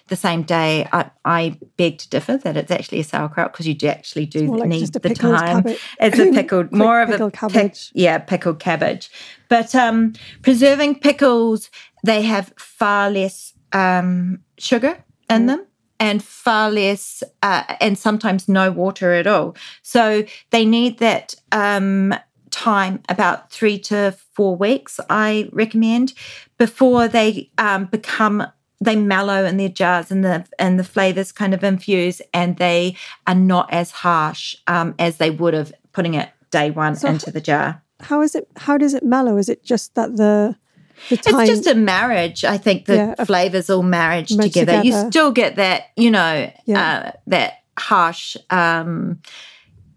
the 0.09 0.15
same 0.15 0.43
day. 0.43 0.87
I, 0.91 1.09
I 1.23 1.57
beg 1.77 1.99
to 1.99 2.09
differ 2.09 2.37
that 2.37 2.57
it's 2.57 2.71
actually 2.71 2.99
a 2.99 3.03
sauerkraut 3.03 3.53
because 3.53 3.67
you 3.67 3.73
do 3.73 3.87
actually 3.87 4.25
do 4.25 4.55
like 4.55 4.69
need 4.69 4.93
the 4.93 5.13
time. 5.13 5.63
cabbage. 5.63 5.79
It's 5.99 6.19
a 6.19 6.31
pickled, 6.33 6.71
more 6.71 7.01
of 7.01 7.09
a 7.09 7.29
pic- 7.29 7.33
cabbage. 7.33 7.91
yeah, 7.93 8.17
pickled 8.17 8.59
cabbage. 8.59 9.09
But 9.47 9.73
um, 9.75 10.13
preserving 10.41 10.99
pickles, 10.99 11.69
they 12.03 12.21
have 12.23 12.53
far 12.57 13.09
less 13.09 13.53
um, 13.73 14.39
sugar 14.57 15.03
in 15.29 15.45
them 15.45 15.65
and 15.99 16.23
far 16.23 16.71
less, 16.71 17.23
uh, 17.43 17.63
and 17.81 17.97
sometimes 17.97 18.47
no 18.47 18.71
water 18.71 19.13
at 19.13 19.27
all. 19.27 19.55
So 19.81 20.23
they 20.51 20.65
need 20.65 20.99
that 20.99 21.35
um, 21.51 22.15
time, 22.51 23.01
about 23.09 23.51
three 23.51 23.77
to 23.79 24.15
four 24.33 24.55
weeks, 24.55 24.99
I 25.09 25.49
recommend, 25.51 26.13
before 26.57 27.07
they 27.07 27.51
um, 27.57 27.85
become. 27.85 28.45
They 28.81 28.95
mellow 28.95 29.43
in 29.45 29.57
their 29.57 29.69
jars 29.69 30.09
and 30.11 30.23
the 30.23 30.45
and 30.57 30.79
the 30.79 30.83
flavors 30.83 31.31
kind 31.31 31.53
of 31.53 31.63
infuse 31.63 32.21
and 32.33 32.57
they 32.57 32.95
are 33.27 33.35
not 33.35 33.71
as 33.73 33.91
harsh 33.91 34.55
um, 34.67 34.95
as 34.97 35.17
they 35.17 35.29
would 35.31 35.53
have 35.53 35.73
putting 35.91 36.13
it 36.13 36.29
day 36.49 36.71
one 36.71 36.95
So 36.95 37.09
into 37.09 37.31
the 37.31 37.41
jar. 37.41 37.83
How 37.99 38.21
is 38.21 38.35
it? 38.35 38.47
How 38.55 38.77
does 38.77 38.93
it 38.93 39.03
mellow? 39.03 39.37
Is 39.37 39.49
it 39.49 39.63
just 39.63 39.95
that 39.95 40.15
the? 40.15 40.55
It's 41.11 41.25
just 41.25 41.67
a 41.67 41.75
marriage. 41.75 42.45
I 42.45 42.57
think 42.57 42.85
the 42.85 42.95
Yeah, 42.95 43.25
flavors 43.25 43.69
all 43.69 43.83
marriage 43.83 44.31
Merged 44.35 44.53
together. 44.53 44.81
You 44.83 44.93
still 45.09 45.31
get 45.31 45.55
that, 45.55 45.83
you 45.95 46.11
know, 46.11 46.51
Yeah. 46.65 46.79
uh, 46.79 47.11
that 47.27 47.53
harsh, 47.77 48.35
um, 48.49 49.19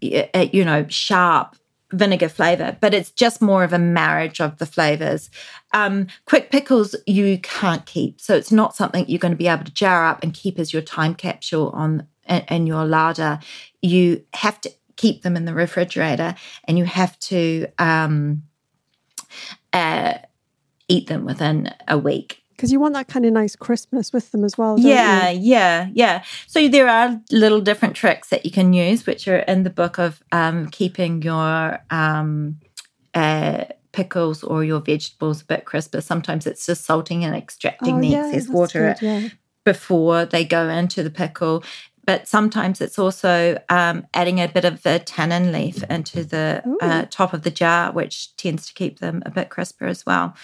uh, 0.03 0.47
you 0.51 0.65
know, 0.65 0.85
sharp 0.89 1.55
vinegar 1.91 2.29
flavor, 2.29 2.75
but 2.81 2.93
it's 2.93 3.11
just 3.11 3.41
more 3.41 3.63
of 3.63 3.71
a 3.73 3.79
marriage 3.79 4.41
of 4.41 4.57
the 4.57 4.65
flavors. 4.65 5.29
Um, 5.73 6.07
quick 6.25 6.51
pickles 6.51 6.95
you 7.07 7.39
can't 7.39 7.85
keep, 7.85 8.21
so 8.21 8.35
it's 8.35 8.51
not 8.51 8.75
something 8.75 9.05
you're 9.07 9.19
going 9.19 9.31
to 9.31 9.37
be 9.37 9.47
able 9.47 9.65
to 9.65 9.73
jar 9.73 10.05
up 10.05 10.21
and 10.23 10.33
keep 10.33 10.59
as 10.59 10.71
your 10.71 10.83
time 10.83 11.15
capsule 11.15 11.71
on 11.73 12.07
in, 12.27 12.67
your 12.67 12.85
larder. 12.85 13.39
You 13.81 14.23
have 14.33 14.61
to 14.61 14.71
keep 14.95 15.23
them 15.23 15.35
in 15.35 15.45
the 15.45 15.53
refrigerator, 15.53 16.35
and 16.65 16.77
you 16.77 16.85
have 16.85 17.17
to 17.19 17.67
um, 17.79 18.43
uh, 19.73 20.13
eat 20.87 21.07
them 21.07 21.25
within 21.25 21.73
a 21.87 21.97
week. 21.97 22.43
because 22.51 22.71
you 22.71 22.79
want 22.79 22.93
that 22.93 23.07
kind 23.07 23.25
of 23.25 23.33
nice 23.33 23.55
crispness 23.55 24.13
with 24.13 24.31
them 24.31 24.43
as 24.45 24.57
well. 24.57 24.75
don't 24.75 24.85
Yeah, 24.85 25.29
you? 25.29 25.39
yeah, 25.41 25.89
yeah. 25.93 26.23
So 26.47 26.67
there 26.67 26.87
are 26.87 27.19
little 27.31 27.61
different 27.61 27.95
tricks 27.95 28.29
that 28.29 28.45
you 28.45 28.51
can 28.51 28.73
use, 28.73 29.05
which 29.07 29.27
are 29.27 29.39
in 29.39 29.63
the 29.63 29.69
book 29.71 29.97
of 29.97 30.21
um, 30.31 30.67
keeping 30.69 31.21
your 31.23 31.79
um, 31.89 32.59
uh, 33.13 33.65
pickles 33.93 34.43
or 34.43 34.63
your 34.65 34.81
vegetables 34.81 35.41
a 35.41 35.45
bit 35.45 35.63
crisper. 35.65 36.01
Sometimes 36.01 36.45
it's 36.45 36.65
just 36.65 36.83
salting 36.83 37.23
and 37.23 37.33
extracting 37.35 37.95
Oh, 37.97 38.01
the 38.01 38.07
yeah, 38.07 38.27
excess 38.27 38.49
water 38.49 38.95
good, 38.99 39.05
yeah. 39.05 39.29
before 39.63 40.25
they 40.25 40.43
go 40.43 40.67
into 40.67 41.01
the 41.03 41.09
pickle. 41.09 41.63
But 42.05 42.27
sometimes 42.27 42.81
it's 42.81 42.99
also 42.99 43.57
um, 43.69 44.05
adding 44.13 44.41
a 44.41 44.49
bit 44.49 44.65
of 44.65 44.85
a 44.85 44.99
tannin 44.99 45.53
leaf 45.53 45.83
into 45.89 46.25
the 46.25 46.61
uh, 46.81 47.05
top 47.09 47.31
of 47.31 47.43
the 47.43 47.49
jar, 47.49 47.93
which 47.93 48.35
tends 48.35 48.67
to 48.67 48.73
keep 48.73 48.99
them 48.99 49.23
a 49.25 49.31
bit 49.31 49.49
crisper 49.49 49.85
as 49.87 50.05
well. 50.05 50.35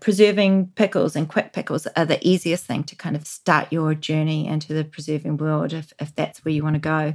Preserving 0.00 0.72
pickles 0.74 1.14
and 1.14 1.28
quick 1.28 1.52
pickles 1.52 1.86
are 1.96 2.04
the 2.04 2.18
easiest 2.26 2.64
thing 2.66 2.82
to 2.84 2.96
kind 2.96 3.14
of 3.14 3.28
start 3.28 3.72
your 3.72 3.94
journey 3.94 4.48
into 4.48 4.74
the 4.74 4.82
preserving 4.82 5.36
world 5.36 5.72
if, 5.72 5.92
if 6.00 6.12
that's 6.16 6.44
where 6.44 6.52
you 6.52 6.64
want 6.64 6.74
to 6.74 6.80
go. 6.80 7.14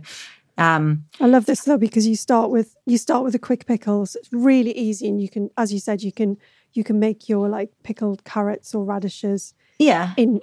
Um, 0.60 1.06
I 1.20 1.28
love 1.28 1.46
this 1.46 1.62
though 1.64 1.78
because 1.78 2.08
you 2.08 2.16
start 2.16 2.50
with 2.52 2.76
you 2.86 2.98
start 2.98 3.24
with 3.24 3.34
the 3.34 3.40
quick 3.40 3.66
pickles. 3.66 4.16
It's 4.16 4.32
really 4.32 4.78
easy, 4.78 5.08
and 5.08 5.22
you 5.22 5.30
can, 5.30 5.50
as 5.58 5.72
you 5.74 5.80
said, 5.80 6.02
you 6.04 6.12
can 6.12 6.38
you 6.74 6.84
can 6.84 7.00
make 7.00 7.28
your 7.30 7.50
like 7.50 7.72
pickled 7.84 8.24
carrots 8.26 8.76
or 8.76 8.84
radishes 8.84 9.54
yeah, 9.80 10.14
in 10.18 10.40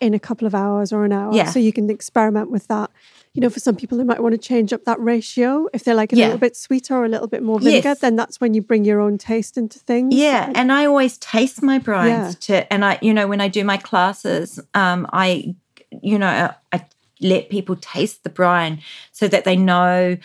in 0.00 0.12
a 0.14 0.18
couple 0.18 0.46
of 0.46 0.54
hours 0.54 0.92
or 0.92 1.04
an 1.04 1.12
hour. 1.12 1.34
Yeah. 1.34 1.44
So 1.50 1.58
you 1.58 1.72
can 1.72 1.88
experiment 1.88 2.50
with 2.50 2.66
that. 2.68 2.90
You 3.32 3.40
know, 3.40 3.48
for 3.48 3.60
some 3.60 3.76
people, 3.76 3.96
they 3.96 4.04
might 4.04 4.20
want 4.20 4.32
to 4.32 4.38
change 4.38 4.72
up 4.72 4.84
that 4.84 5.00
ratio. 5.00 5.68
If 5.72 5.84
they're 5.84 5.94
like 5.94 6.12
a 6.12 6.16
Yeah. 6.16 6.26
little 6.26 6.38
bit 6.40 6.56
sweeter 6.56 6.94
or 6.96 7.04
a 7.04 7.08
little 7.08 7.28
bit 7.28 7.42
more 7.42 7.60
vinegar, 7.60 7.90
Yes. 7.90 8.00
then 8.00 8.16
that's 8.16 8.40
when 8.40 8.52
you 8.54 8.60
bring 8.60 8.84
your 8.84 9.00
own 9.00 9.16
taste 9.18 9.56
into 9.56 9.78
things. 9.78 10.14
Yeah, 10.14 10.50
and 10.54 10.72
I 10.72 10.84
always 10.86 11.16
taste 11.18 11.62
my 11.62 11.78
brines 11.78 12.06
Yeah. 12.06 12.32
to, 12.40 12.72
and 12.72 12.84
I, 12.84 12.98
you 13.00 13.14
know, 13.14 13.28
when 13.28 13.40
I 13.40 13.46
do 13.48 13.64
my 13.64 13.76
classes, 13.76 14.58
um, 14.74 15.06
I, 15.12 15.54
you 16.02 16.18
know, 16.18 16.50
I 16.72 16.84
let 17.20 17.50
people 17.50 17.76
taste 17.76 18.24
the 18.24 18.30
brine 18.30 18.80
so 19.12 19.28
that 19.28 19.44
they 19.44 19.56
know, 19.56 20.16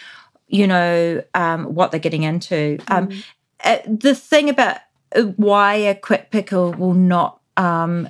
you 0.48 0.68
know, 0.68 1.24
um, 1.34 1.66
what 1.76 1.92
they're 1.92 2.00
getting 2.00 2.24
into. 2.24 2.78
Um, 2.88 3.10
uh, 3.64 3.78
the 3.86 4.16
thing 4.16 4.50
about 4.50 4.78
uh, 5.16 5.24
why 5.38 5.76
a 5.76 5.96
quick 5.96 6.32
pickle 6.32 6.74
will 6.74 6.94
not 6.94 7.40
um, 7.58 8.10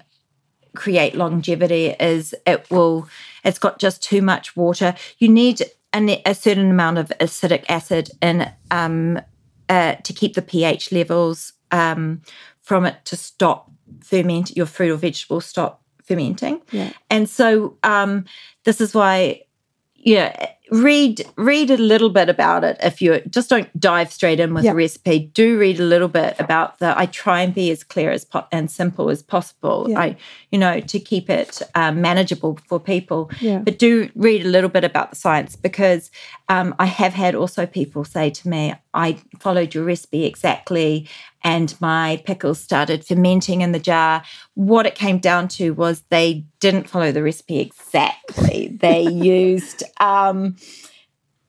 create 0.76 1.16
longevity 1.16 1.96
is 2.00 2.36
it 2.46 2.70
will 2.70 3.08
it's 3.44 3.60
got 3.60 3.80
just 3.80 4.04
too 4.04 4.22
much 4.22 4.56
water 4.56 4.94
you 5.20 5.30
need 5.30 5.62
an, 5.94 6.10
a 6.26 6.36
certain 6.36 6.70
amount 6.70 6.98
of 6.98 7.12
acetic 7.20 7.66
acid 7.70 8.10
in 8.22 8.52
um, 8.72 9.20
uh, 9.70 9.96
to 9.96 10.14
keep 10.14 10.34
the 10.34 10.42
ph 10.42 10.92
levels 10.92 11.54
um, 11.72 12.22
from 12.62 12.86
it 12.86 12.98
to 13.06 13.16
stop 13.16 13.72
ferment 14.04 14.56
your 14.56 14.66
fruit 14.66 14.92
or 14.92 14.98
vegetable 14.98 15.40
stop 15.40 15.82
fermenting 16.06 16.62
Yeah. 16.72 16.92
and 17.10 17.30
so 17.30 17.78
um, 17.84 18.26
this 18.64 18.80
is 18.82 18.94
why 18.94 19.42
yeah 19.96 20.52
read 20.72 21.26
read 21.36 21.70
a 21.70 21.78
little 21.78 22.10
bit 22.10 22.30
about 22.30 22.64
it 22.64 22.78
if 22.82 23.02
you 23.02 23.22
just 23.30 23.50
don't 23.50 23.80
dive 23.80 24.12
straight 24.12 24.40
in 24.40 24.54
with 24.54 24.64
the 24.64 24.76
recipe. 24.76 25.20
Do 25.34 25.58
read 25.58 25.80
a 25.80 25.84
little 25.84 26.08
bit 26.08 26.36
about 26.40 26.80
the 26.80 26.98
i 26.98 27.06
try 27.06 27.42
and 27.42 27.54
be 27.54 27.72
as 27.72 27.84
clear 27.84 28.12
as 28.12 28.26
po- 28.26 28.48
and 28.52 28.70
simple 28.70 29.10
as 29.10 29.22
possible. 29.22 29.88
I 29.96 30.16
you 30.52 30.58
know 30.60 30.80
to 30.80 31.00
keep 31.00 31.30
it 31.30 31.62
um, 31.76 32.02
manageable 32.02 32.60
for 32.68 32.80
people. 32.80 33.30
Yeah. 33.40 33.60
but 33.60 33.80
do 33.80 34.10
read 34.16 34.46
a 34.46 34.50
little 34.50 34.70
bit 34.70 34.84
about 34.84 35.12
the 35.12 35.16
science 35.16 35.56
because 35.56 36.12
um, 36.50 36.74
i 36.80 36.86
have 36.86 37.14
had 37.14 37.36
also 37.36 37.66
people 37.66 38.04
say 38.04 38.30
to 38.30 38.48
me 38.48 38.74
i 38.94 39.18
followed 39.40 39.74
your 39.74 39.84
recipe 39.84 40.26
exactly 40.26 41.08
and 41.46 41.80
my 41.80 42.20
pickles 42.26 42.60
started 42.60 43.06
fermenting 43.06 43.62
in 43.62 43.72
the 43.72 43.80
jar. 43.80 44.24
What 44.56 44.88
it 44.88 44.96
came 44.96 45.20
down 45.20 45.48
to 45.50 45.76
was 45.76 46.02
they 46.10 46.44
didn't 46.60 46.90
follow 46.90 47.12
the 47.12 47.22
recipe 47.22 47.60
exactly. 47.60 48.76
They 48.82 49.04
used 49.12 49.84
um, 50.00 50.55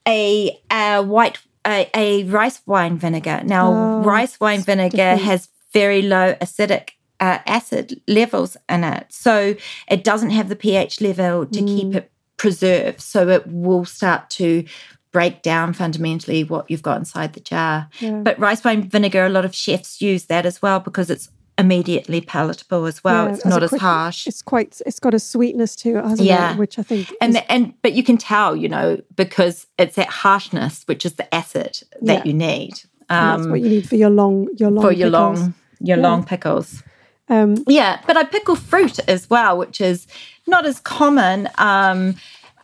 a, 0.06 0.58
a 0.70 1.02
white 1.02 1.38
a, 1.66 1.90
a 1.94 2.24
rice 2.24 2.60
wine 2.66 2.96
vinegar. 2.96 3.42
Now, 3.44 3.72
Oh, 3.72 4.02
rice 4.02 4.38
wine 4.38 4.60
vinegar 4.60 5.16
has 5.16 5.48
very 5.72 6.00
low 6.02 6.34
acidic 6.34 6.90
uh, 7.18 7.38
acid 7.46 8.00
levels 8.06 8.56
in 8.68 8.84
it, 8.84 9.06
so 9.10 9.56
it 9.88 10.04
doesn't 10.04 10.30
have 10.30 10.48
the 10.48 10.56
pH 10.56 11.00
level 11.00 11.44
to 11.46 11.60
keep 11.62 11.88
Mm. 11.88 11.96
it 11.96 12.12
preserved. 12.36 13.00
So 13.00 13.28
it 13.28 13.46
will 13.46 13.84
start 13.84 14.30
to 14.30 14.64
break 15.10 15.42
down 15.42 15.72
fundamentally 15.72 16.44
what 16.44 16.70
you've 16.70 16.82
got 16.82 16.98
inside 16.98 17.32
the 17.32 17.40
jar. 17.40 17.88
Yeah. 18.00 18.20
But 18.20 18.38
rice 18.38 18.62
wine 18.62 18.88
vinegar, 18.88 19.24
a 19.24 19.30
lot 19.30 19.44
of 19.46 19.54
chefs 19.54 20.00
use 20.02 20.26
that 20.26 20.44
as 20.46 20.60
well 20.60 20.78
because 20.78 21.08
it's 21.10 21.30
immediately 21.58 22.20
palatable 22.20 22.84
as 22.86 23.02
well. 23.02 23.26
Yeah, 23.26 23.34
it's 23.34 23.46
as 23.46 23.50
not 23.50 23.62
as 23.62 23.70
quick- 23.70 23.80
harsh. 23.80 24.26
It's 24.26 24.42
quite. 24.42 24.80
It's 24.86 25.00
got 25.00 25.14
a 25.14 25.18
sweetness 25.18 25.74
to 25.76 25.98
it, 25.98 26.04
hasn't 26.04 26.20
Yeah. 26.28 26.52
it? 26.52 26.58
Which 26.58 26.78
I 26.78 26.82
think. 26.82 27.12
and 27.20 27.30
is- 27.34 27.40
the, 27.40 27.52
and 27.52 27.74
but 27.82 27.94
you 27.94 28.02
can 28.02 28.18
tell, 28.18 28.54
you 28.56 28.68
know, 28.68 28.98
because 29.14 29.66
it's 29.78 29.96
that 29.96 30.08
harshness, 30.08 30.82
which 30.86 31.06
is 31.06 31.14
the 31.14 31.32
acid 31.34 31.80
that 32.02 32.18
Yeah. 32.18 32.24
you 32.24 32.32
need 32.34 32.74
and 33.08 33.30
that's 33.30 33.44
um, 33.44 33.50
what 33.50 33.60
you 33.60 33.68
need 33.68 33.88
for 33.88 33.96
your 33.96 34.10
long 34.10 34.48
your 34.56 34.70
long 34.70 34.84
for 34.84 34.92
your 34.92 35.08
pickles. 35.10 35.40
long 35.40 35.54
your 35.80 35.96
Yeah. 35.98 36.02
long 36.02 36.24
pickles. 36.24 36.82
Um, 37.28 37.56
Yeah, 37.66 37.98
but 38.06 38.16
I 38.16 38.22
pickle 38.24 38.54
fruit 38.54 38.98
as 39.08 39.28
well, 39.28 39.58
which 39.58 39.80
is 39.80 40.06
not 40.46 40.64
as 40.64 40.78
common. 40.78 41.48
Um, 41.58 42.14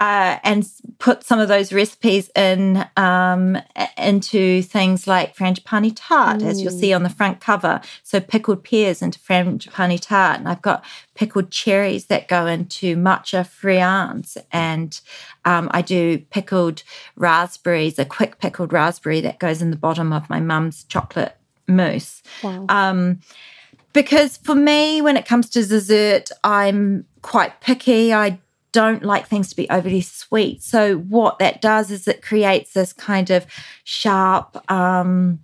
uh, 0.02 0.40
and 0.42 0.68
put 0.98 1.22
some 1.22 1.38
of 1.38 1.46
those 1.46 1.72
recipes 1.72 2.28
in 2.34 2.84
um, 2.96 3.56
into 3.96 4.60
things 4.62 5.06
like 5.06 5.36
frangipane 5.36 5.92
tart, 5.94 6.42
as 6.42 6.60
you'll 6.60 6.72
see 6.72 6.92
on 6.92 7.04
the 7.04 7.08
front 7.08 7.40
cover. 7.40 7.80
So 8.02 8.18
pickled 8.18 8.64
pears 8.64 9.00
into 9.00 9.20
frangipane 9.20 10.00
tart, 10.00 10.40
and 10.40 10.48
I've 10.48 10.60
got 10.60 10.84
pickled 11.14 11.52
cherries 11.52 12.06
that 12.06 12.26
go 12.26 12.48
into 12.48 12.96
matcha 12.96 13.46
friands, 13.46 14.36
and 14.50 15.00
um, 15.44 15.68
I 15.70 15.82
do 15.82 16.18
pickled 16.18 16.82
raspberries, 17.14 17.96
a 17.96 18.04
quick 18.04 18.40
pickled 18.40 18.72
raspberry 18.72 19.20
that 19.20 19.38
goes 19.38 19.62
in 19.62 19.70
the 19.70 19.76
bottom 19.76 20.12
of 20.12 20.28
my 20.28 20.40
mum's 20.40 20.82
chocolate 20.82 21.36
mousse 21.68 22.24
wow. 22.42 22.66
um, 22.68 23.20
because 23.92 24.36
for 24.38 24.56
me, 24.56 25.00
when 25.00 25.16
it 25.16 25.26
comes 25.26 25.48
to 25.50 25.64
dessert, 25.64 26.28
I'm 26.42 27.06
quite 27.22 27.60
picky. 27.60 28.12
I 28.12 28.40
don't 28.72 29.04
like 29.04 29.26
things 29.26 29.48
to 29.50 29.56
be 29.56 29.68
overly 29.70 30.00
sweet. 30.00 30.62
So 30.62 30.96
what 30.96 31.38
that 31.38 31.60
does 31.60 31.90
is 31.90 32.08
it 32.08 32.22
creates 32.22 32.72
this 32.72 32.92
kind 32.92 33.30
of 33.30 33.46
sharp, 33.84 34.56
um, 34.70 35.40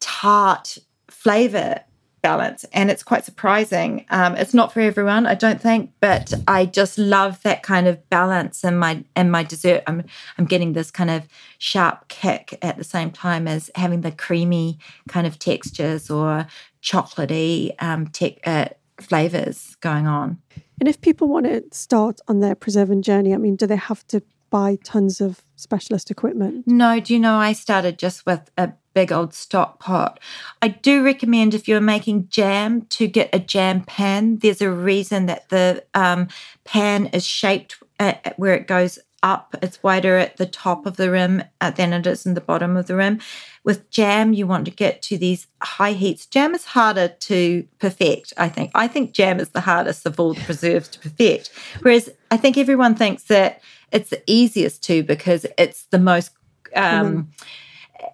tart 0.00 0.78
flavor 1.08 1.80
balance, 2.22 2.64
and 2.72 2.90
it's 2.90 3.04
quite 3.04 3.24
surprising. 3.24 4.04
Um, 4.10 4.34
it's 4.34 4.52
not 4.52 4.72
for 4.72 4.80
everyone, 4.80 5.26
I 5.26 5.36
don't 5.36 5.60
think, 5.60 5.92
but 6.00 6.34
I 6.48 6.66
just 6.66 6.98
love 6.98 7.40
that 7.44 7.62
kind 7.62 7.86
of 7.86 8.08
balance 8.10 8.64
in 8.64 8.76
my 8.76 9.04
in 9.14 9.30
my 9.30 9.44
dessert. 9.44 9.84
I'm 9.86 10.02
I'm 10.36 10.44
getting 10.44 10.72
this 10.72 10.90
kind 10.90 11.10
of 11.10 11.22
sharp 11.58 12.08
kick 12.08 12.58
at 12.62 12.78
the 12.78 12.84
same 12.84 13.12
time 13.12 13.46
as 13.46 13.70
having 13.76 14.00
the 14.00 14.10
creamy 14.10 14.80
kind 15.08 15.26
of 15.26 15.38
textures 15.38 16.10
or 16.10 16.48
chocolatey 16.82 17.74
um, 17.80 18.08
te- 18.08 18.40
uh, 18.44 18.70
flavors 19.00 19.76
going 19.80 20.08
on. 20.08 20.38
And 20.80 20.88
if 20.88 21.00
people 21.00 21.28
want 21.28 21.46
to 21.46 21.64
start 21.72 22.20
on 22.28 22.40
their 22.40 22.54
preserving 22.54 23.02
journey, 23.02 23.34
I 23.34 23.38
mean, 23.38 23.56
do 23.56 23.66
they 23.66 23.76
have 23.76 24.06
to 24.08 24.22
buy 24.50 24.78
tons 24.84 25.20
of 25.20 25.42
specialist 25.56 26.10
equipment? 26.10 26.66
No, 26.66 27.00
do 27.00 27.12
you 27.12 27.20
know 27.20 27.36
I 27.36 27.52
started 27.52 27.98
just 27.98 28.26
with 28.26 28.50
a 28.56 28.72
big 28.96 29.12
old 29.12 29.34
stock 29.34 29.78
pot. 29.78 30.18
I 30.62 30.68
do 30.68 31.04
recommend 31.04 31.52
if 31.52 31.68
you're 31.68 31.82
making 31.82 32.28
jam 32.30 32.80
to 32.86 33.06
get 33.06 33.28
a 33.34 33.38
jam 33.38 33.82
pan. 33.82 34.38
There's 34.38 34.62
a 34.62 34.70
reason 34.70 35.26
that 35.26 35.50
the 35.50 35.84
um, 35.92 36.28
pan 36.64 37.08
is 37.08 37.26
shaped 37.26 37.76
at 38.00 38.32
where 38.38 38.54
it 38.54 38.66
goes 38.66 38.98
up. 39.26 39.56
It's 39.60 39.82
wider 39.82 40.16
at 40.16 40.36
the 40.36 40.46
top 40.46 40.86
of 40.86 40.96
the 40.96 41.10
rim 41.10 41.42
uh, 41.60 41.70
than 41.70 41.92
it 41.92 42.06
is 42.06 42.24
in 42.26 42.34
the 42.34 42.40
bottom 42.40 42.76
of 42.76 42.86
the 42.86 42.96
rim. 42.96 43.20
With 43.64 43.90
jam, 43.90 44.32
you 44.32 44.46
want 44.46 44.64
to 44.66 44.70
get 44.70 45.02
to 45.02 45.18
these 45.18 45.48
high 45.60 45.92
heats. 45.92 46.26
Jam 46.26 46.54
is 46.54 46.64
harder 46.64 47.08
to 47.08 47.66
perfect, 47.80 48.32
I 48.36 48.48
think. 48.48 48.70
I 48.74 48.86
think 48.86 49.12
jam 49.12 49.40
is 49.40 49.50
the 49.50 49.60
hardest 49.60 50.06
of 50.06 50.20
all 50.20 50.34
the 50.34 50.40
preserves 50.42 50.88
to 50.90 51.00
perfect. 51.00 51.50
Whereas 51.82 52.08
I 52.30 52.36
think 52.36 52.56
everyone 52.56 52.94
thinks 52.94 53.24
that 53.24 53.60
it's 53.90 54.10
the 54.10 54.22
easiest 54.26 54.84
to 54.84 55.02
because 55.02 55.44
it's 55.58 55.86
the 55.86 55.98
most 55.98 56.30
um, 56.74 57.30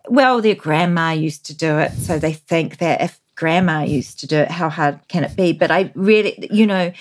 well, 0.08 0.40
their 0.40 0.54
grandma 0.54 1.10
used 1.10 1.46
to 1.46 1.54
do 1.54 1.78
it, 1.78 1.92
so 1.92 2.18
they 2.18 2.32
think 2.32 2.78
that 2.78 3.00
if 3.00 3.20
grandma 3.34 3.82
used 3.82 4.20
to 4.20 4.26
do 4.26 4.36
it, 4.36 4.50
how 4.50 4.68
hard 4.68 5.00
can 5.08 5.24
it 5.24 5.36
be? 5.36 5.52
But 5.52 5.70
I 5.70 5.90
really, 5.94 6.48
you 6.50 6.66
know, 6.66 6.92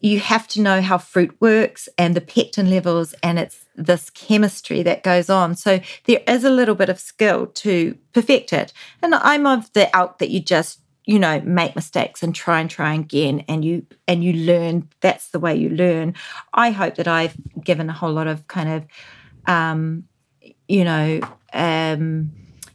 you 0.00 0.20
have 0.20 0.46
to 0.48 0.60
know 0.60 0.80
how 0.82 0.98
fruit 0.98 1.34
works 1.40 1.88
and 1.96 2.14
the 2.14 2.20
pectin 2.20 2.70
levels, 2.70 3.14
and 3.22 3.38
it's 3.38 3.64
this 3.74 4.10
chemistry 4.10 4.82
that 4.82 5.02
goes 5.02 5.30
on. 5.30 5.54
So 5.54 5.80
there 6.04 6.22
is 6.26 6.44
a 6.44 6.50
little 6.50 6.74
bit 6.74 6.88
of 6.88 7.00
skill 7.00 7.46
to 7.46 7.96
perfect 8.12 8.52
it. 8.52 8.72
And 9.02 9.14
I'm 9.14 9.46
of 9.46 9.72
the 9.72 9.94
out 9.96 10.18
that 10.18 10.30
you 10.30 10.40
just 10.40 10.80
you 11.06 11.20
know 11.20 11.40
make 11.42 11.76
mistakes 11.76 12.22
and 12.22 12.34
try 12.34 12.60
and 12.60 12.68
try 12.68 12.92
again 12.92 13.44
and 13.48 13.64
you 13.64 13.86
and 14.08 14.24
you 14.24 14.32
learn 14.32 14.88
that's 15.00 15.28
the 15.28 15.38
way 15.38 15.54
you 15.54 15.68
learn 15.68 16.12
i 16.52 16.72
hope 16.72 16.96
that 16.96 17.06
i've 17.06 17.36
given 17.62 17.88
a 17.88 17.92
whole 17.92 18.12
lot 18.12 18.26
of 18.26 18.48
kind 18.48 18.68
of 18.68 18.84
um 19.46 20.02
you 20.66 20.82
know 20.82 21.20
um 21.52 22.32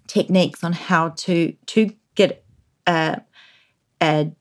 techniques 0.07 0.63
on 0.63 0.71
how 0.71 1.09
to 1.09 1.51
to 1.65 1.91
get 2.15 2.45
a 2.87 3.21
a, 4.01 4.31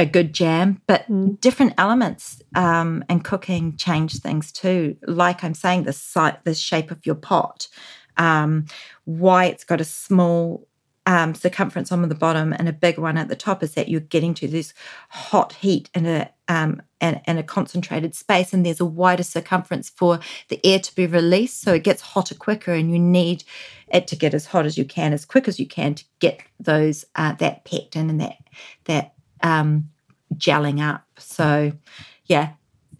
a 0.00 0.06
good 0.06 0.32
jam, 0.32 0.80
but 0.86 1.04
different 1.40 1.74
elements 1.78 2.42
um, 2.54 3.04
and 3.08 3.24
cooking 3.24 3.76
change 3.76 4.18
things 4.18 4.50
too. 4.52 4.96
Like 5.06 5.44
I'm 5.44 5.54
saying, 5.54 5.84
the 5.84 5.92
site, 5.92 6.44
the 6.44 6.54
shape 6.54 6.90
of 6.90 7.04
your 7.06 7.14
pot, 7.14 7.68
um, 8.16 8.66
why 9.04 9.46
it's 9.46 9.64
got 9.64 9.80
a 9.80 9.84
small 9.84 10.66
um, 11.06 11.34
circumference 11.34 11.90
on 11.90 12.06
the 12.08 12.14
bottom 12.14 12.52
and 12.52 12.68
a 12.68 12.72
big 12.72 12.98
one 12.98 13.16
at 13.16 13.28
the 13.28 13.36
top 13.36 13.62
is 13.62 13.74
that 13.74 13.88
you're 13.88 14.00
getting 14.00 14.34
to 14.34 14.46
this 14.46 14.74
hot 15.08 15.54
heat 15.54 15.90
in 15.94 16.06
a 16.06 16.30
um, 16.48 16.82
and, 17.00 17.20
and 17.26 17.38
a 17.38 17.42
concentrated 17.42 18.14
space, 18.14 18.52
and 18.52 18.66
there's 18.66 18.80
a 18.80 18.84
wider 18.84 19.22
circumference 19.22 19.88
for 19.88 20.18
the 20.48 20.60
air 20.64 20.78
to 20.80 20.94
be 20.94 21.06
released, 21.06 21.62
so 21.62 21.72
it 21.72 21.84
gets 21.84 22.02
hotter 22.02 22.34
quicker, 22.34 22.72
and 22.74 22.92
you 22.92 22.98
need 22.98 23.44
it 23.88 24.06
to 24.08 24.16
get 24.16 24.34
as 24.34 24.46
hot 24.46 24.66
as 24.66 24.76
you 24.76 24.84
can, 24.84 25.12
as 25.12 25.24
quick 25.24 25.48
as 25.48 25.58
you 25.58 25.66
can, 25.66 25.94
to 25.94 26.04
get 26.18 26.42
those 26.58 27.04
uh, 27.14 27.32
that 27.34 27.64
pectin 27.64 28.10
and 28.10 28.20
that 28.20 28.36
that 28.84 29.14
um, 29.42 29.90
gelling 30.34 30.80
up. 30.80 31.04
So, 31.18 31.72
yeah, 32.26 32.50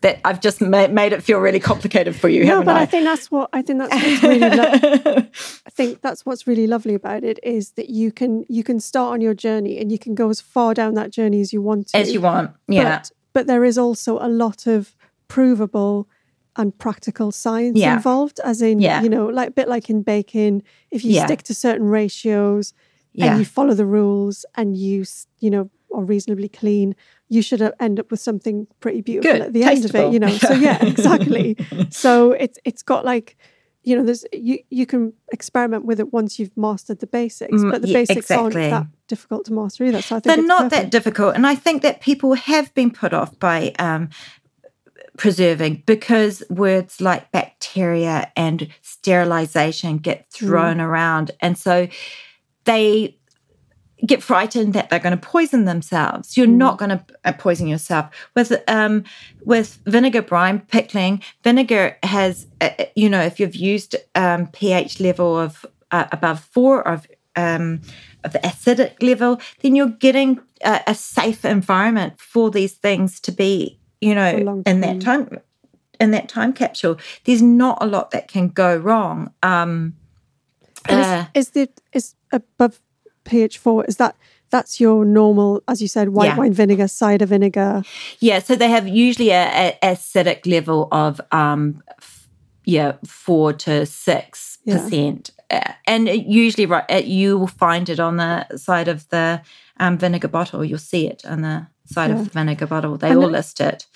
that 0.02 0.20
I've 0.24 0.40
just 0.40 0.60
ma- 0.60 0.88
made 0.88 1.12
it 1.12 1.22
feel 1.22 1.38
really 1.40 1.60
complicated 1.60 2.16
for 2.16 2.28
you. 2.28 2.44
No, 2.44 2.62
but 2.62 2.76
I? 2.76 2.82
I 2.82 2.86
think 2.86 3.04
that's 3.04 3.30
what 3.30 3.50
I 3.52 3.62
think 3.62 3.78
that's 3.80 3.92
what's 3.92 4.22
really. 4.22 4.40
Lo- 4.56 5.26
I 5.66 5.70
think 5.70 6.00
that's 6.00 6.24
what's 6.26 6.46
really 6.46 6.66
lovely 6.66 6.94
about 6.94 7.22
it 7.24 7.38
is 7.42 7.72
that 7.72 7.90
you 7.90 8.10
can 8.12 8.44
you 8.48 8.64
can 8.64 8.80
start 8.80 9.12
on 9.14 9.20
your 9.20 9.34
journey 9.34 9.78
and 9.78 9.92
you 9.92 9.98
can 9.98 10.14
go 10.14 10.28
as 10.30 10.40
far 10.40 10.74
down 10.74 10.94
that 10.94 11.10
journey 11.10 11.40
as 11.40 11.52
you 11.52 11.60
want 11.62 11.88
to. 11.88 11.98
as 11.98 12.12
you 12.12 12.20
want, 12.20 12.52
yeah. 12.68 12.98
But, 12.98 13.10
but 13.32 13.46
there 13.46 13.64
is 13.64 13.76
also 13.78 14.18
a 14.18 14.28
lot 14.28 14.66
of 14.66 14.96
provable 15.28 16.08
and 16.56 16.76
practical 16.78 17.30
science 17.30 17.78
Yeah. 17.78 17.94
involved, 17.94 18.40
as 18.44 18.60
in, 18.60 18.80
Yeah. 18.80 19.02
you 19.02 19.08
know, 19.08 19.26
like 19.26 19.48
a 19.48 19.52
bit 19.52 19.68
like 19.68 19.88
in 19.88 20.02
baking, 20.02 20.62
if 20.90 21.04
you 21.04 21.12
Yeah. 21.12 21.26
stick 21.26 21.42
to 21.44 21.54
certain 21.54 21.86
ratios 21.86 22.74
and 23.16 23.38
you 23.38 23.44
follow 23.44 23.74
the 23.74 23.86
rules 23.86 24.44
and 24.56 24.76
you, 24.76 25.04
you 25.38 25.50
know, 25.50 25.70
are 25.94 26.04
reasonably 26.04 26.48
clean, 26.48 26.94
you 27.28 27.42
should 27.42 27.62
uh, 27.62 27.72
end 27.80 27.98
up 28.00 28.10
with 28.10 28.20
something 28.20 28.66
pretty 28.80 29.00
beautiful 29.00 29.32
Good, 29.38 29.42
at 29.46 29.52
the 29.52 29.62
end 29.64 29.84
of 29.84 29.94
it, 29.94 30.12
you 30.12 30.18
know. 30.18 30.28
So 30.28 30.52
yeah, 30.54 30.84
exactly. 30.84 31.56
so 31.90 32.32
it's 32.32 32.58
it's 32.64 32.82
got 32.82 33.04
like, 33.04 33.36
you 33.82 33.96
know, 33.96 34.04
there's 34.04 34.24
you 34.32 34.58
you 34.70 34.86
can 34.86 35.12
experiment 35.32 35.84
with 35.84 36.00
it 36.00 36.12
once 36.12 36.38
you've 36.38 36.56
mastered 36.56 36.98
the 37.00 37.06
basics, 37.06 37.52
Mm, 37.62 37.70
but 37.70 37.82
the 37.82 37.88
yeah, 37.88 37.94
basics 38.00 38.30
exactly. 38.30 38.70
aren't 38.70 38.86
that 38.90 39.06
difficult 39.08 39.44
to 39.46 39.52
master 39.52 39.84
either. 39.84 40.02
So 40.02 40.16
I 40.16 40.20
think 40.20 40.36
They're 40.36 40.46
not 40.46 40.62
perfect. 40.70 40.82
that 40.82 40.90
difficult. 40.90 41.34
And 41.34 41.46
I 41.46 41.54
think 41.54 41.82
that 41.82 42.00
people 42.00 42.34
have 42.34 42.72
been 42.74 42.90
put 42.90 43.12
off 43.12 43.38
by 43.38 43.72
um, 43.78 44.10
preserving 45.16 45.82
because 45.86 46.42
words 46.48 47.00
like 47.00 47.30
bacteria 47.32 48.30
and 48.36 48.68
sterilization 48.82 49.98
get 49.98 50.30
thrown 50.30 50.80
around. 50.80 51.30
And 51.40 51.58
so 51.58 51.88
they 52.64 53.18
get 54.06 54.22
frightened 54.22 54.72
that 54.74 54.90
they're 54.90 54.98
going 54.98 55.18
to 55.18 55.26
poison 55.26 55.64
themselves. 55.64 56.36
You're 56.36 56.46
not 56.46 56.78
going 56.78 56.90
to 56.90 57.04
uh, 57.24 57.32
poison 57.32 57.66
yourself 57.66 58.06
with 58.34 58.52
um 58.68 59.04
with 59.44 59.78
vinegar 59.86 60.22
brine 60.22 60.60
pickling. 60.60 61.22
Vinegar 61.44 61.96
has 62.02 62.46
uh, 62.60 62.70
uh, 62.78 62.84
you 62.94 63.08
know 63.08 63.20
if 63.20 63.40
you've 63.40 63.56
used 63.56 63.96
um, 64.14 64.46
pH 64.48 65.00
level 65.00 65.38
of 65.38 65.66
uh, 65.90 66.06
above 66.12 66.40
four 66.40 66.86
of 66.86 67.06
um, 67.36 67.80
of 68.24 68.32
the 68.32 68.38
acidic 68.40 69.02
level, 69.02 69.40
then 69.60 69.74
you're 69.74 69.88
getting 69.88 70.40
a, 70.62 70.80
a 70.88 70.94
safe 70.94 71.44
environment 71.44 72.20
for 72.20 72.50
these 72.50 72.72
things 72.72 73.20
to 73.20 73.32
be 73.32 73.78
you 74.00 74.14
know 74.14 74.62
in 74.66 74.80
that 74.80 75.00
time 75.00 75.38
in 76.00 76.10
that 76.12 76.28
time 76.28 76.52
capsule. 76.52 76.98
There's 77.24 77.42
not 77.42 77.78
a 77.80 77.86
lot 77.86 78.10
that 78.12 78.28
can 78.28 78.48
go 78.48 78.76
wrong. 78.76 79.32
Um, 79.42 79.94
uh, 80.88 81.26
is, 81.34 81.48
is 81.48 81.50
the 81.50 81.68
is 81.92 82.14
above 82.32 82.80
pH 83.24 83.58
four? 83.58 83.84
Is 83.86 83.96
that 83.96 84.16
that's 84.50 84.80
your 84.80 85.04
normal, 85.04 85.62
as 85.68 85.80
you 85.80 85.88
said, 85.88 86.08
white 86.10 86.26
Yeah. 86.26 86.36
wine 86.38 86.52
vinegar, 86.52 86.88
cider 86.88 87.26
vinegar? 87.26 87.82
Yeah, 88.18 88.40
so 88.40 88.56
they 88.56 88.68
have 88.68 88.88
usually 88.88 89.30
a, 89.30 89.76
a 89.82 89.94
acidic 89.94 90.44
level 90.46 90.88
of 90.90 91.20
um, 91.32 91.82
f- 91.98 92.28
yeah, 92.64 92.92
four 93.06 93.52
to 93.52 93.86
six 93.86 94.58
Yeah. 94.64 94.78
percent, 94.82 95.30
Uh, 95.50 95.72
and 95.86 96.08
it 96.08 96.26
usually 96.26 96.66
right, 96.66 96.84
uh, 96.90 96.96
you 97.04 97.36
will 97.38 97.46
find 97.48 97.88
it 97.88 97.98
on 98.00 98.16
the 98.16 98.46
side 98.56 98.86
of 98.88 99.08
the 99.08 99.40
um, 99.78 99.98
vinegar 99.98 100.28
bottle. 100.28 100.64
You'll 100.64 100.78
see 100.78 101.06
it 101.08 101.24
on 101.24 101.42
the 101.42 101.66
side 101.86 102.10
Yeah. 102.10 102.18
of 102.20 102.24
the 102.24 102.30
vinegar 102.30 102.66
bottle. 102.66 102.96
They 102.96 103.14
all 103.14 103.24
it- 103.24 103.32
list 103.32 103.60
it. 103.60 103.86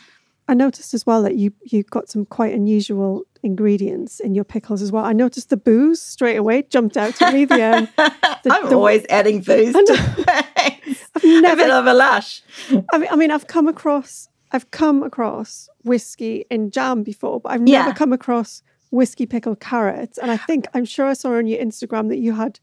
I 0.49 0.55
noticed 0.55 0.93
as 0.95 1.07
well 1.07 1.23
that 1.23 1.37
you 1.37 1.53
you 1.63 1.83
got 1.85 2.09
some 2.11 2.27
quite 2.27 2.53
unusual 2.55 3.23
ingredients 3.45 4.21
in 4.21 4.35
your 4.35 4.45
pickles 4.45 4.83
as 4.83 4.91
well. 4.91 5.05
I 5.05 5.13
noticed 5.13 5.51
the 5.51 5.57
booze 5.57 6.01
straight 6.03 6.37
away 6.37 6.63
jumped 6.63 6.97
out 6.97 7.15
to 7.17 7.31
me. 7.33 7.45
The, 7.45 7.63
um, 7.63 7.89
the- 7.97 8.53
I'm 8.53 8.69
the- 8.71 8.75
always 8.77 9.05
adding 9.11 9.41
booze 9.41 9.73
to. 9.75 10.25
I've 11.17 11.23
a 11.25 11.41
never 11.41 11.63
bit 11.63 11.71
of 11.71 11.87
a 11.87 11.95
lush. 11.95 12.43
I 12.93 12.99
mean, 12.99 13.09
I 13.11 13.17
mean, 13.17 13.31
I've 13.31 13.47
come 13.47 13.69
across, 13.69 14.29
I've 14.53 14.71
come 14.71 15.03
across 15.03 15.69
whiskey 15.85 16.45
in 16.51 16.71
jam 16.71 17.03
before, 17.03 17.41
but 17.41 17.53
I've 17.53 17.67
Yeah. 17.67 17.83
never 17.83 17.95
come 17.95 18.13
across 18.13 18.63
whiskey 18.91 19.27
pickled 19.27 19.61
carrots. 19.61 20.19
And 20.19 20.31
I 20.31 20.37
think 20.37 20.67
I'm 20.75 20.85
sure 20.85 21.07
I 21.07 21.13
saw 21.15 21.35
on 21.37 21.47
your 21.47 21.61
Instagram 21.61 22.09
that 22.09 22.19
you 22.19 22.33
had 22.35 22.59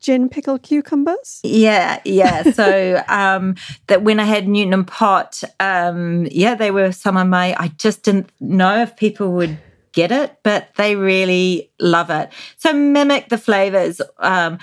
gin 0.00 0.28
pickled 0.28 0.62
cucumbers. 0.62 1.40
Yeah, 1.44 2.00
yeah. 2.04 2.42
So 2.52 3.02
um 3.08 3.54
that 3.86 4.02
when 4.02 4.18
I 4.20 4.24
had 4.24 4.48
Newton 4.48 4.74
and 4.74 4.86
Pott, 4.86 5.42
um, 5.60 6.26
yeah, 6.30 6.54
they 6.56 6.70
were 6.72 6.90
some 6.92 7.16
of 7.16 7.26
my 7.28 7.54
I 7.58 7.68
just 7.78 8.02
didn't 8.02 8.30
know 8.40 8.82
if 8.82 8.96
people 8.96 9.32
would 9.32 9.56
get 9.92 10.12
it, 10.12 10.38
but 10.42 10.68
they 10.76 10.96
really 10.96 11.70
love 11.80 12.10
it. 12.10 12.30
So 12.56 12.72
mimic 12.72 13.28
the 13.28 13.38
flavors. 13.38 14.00
Um 14.18 14.58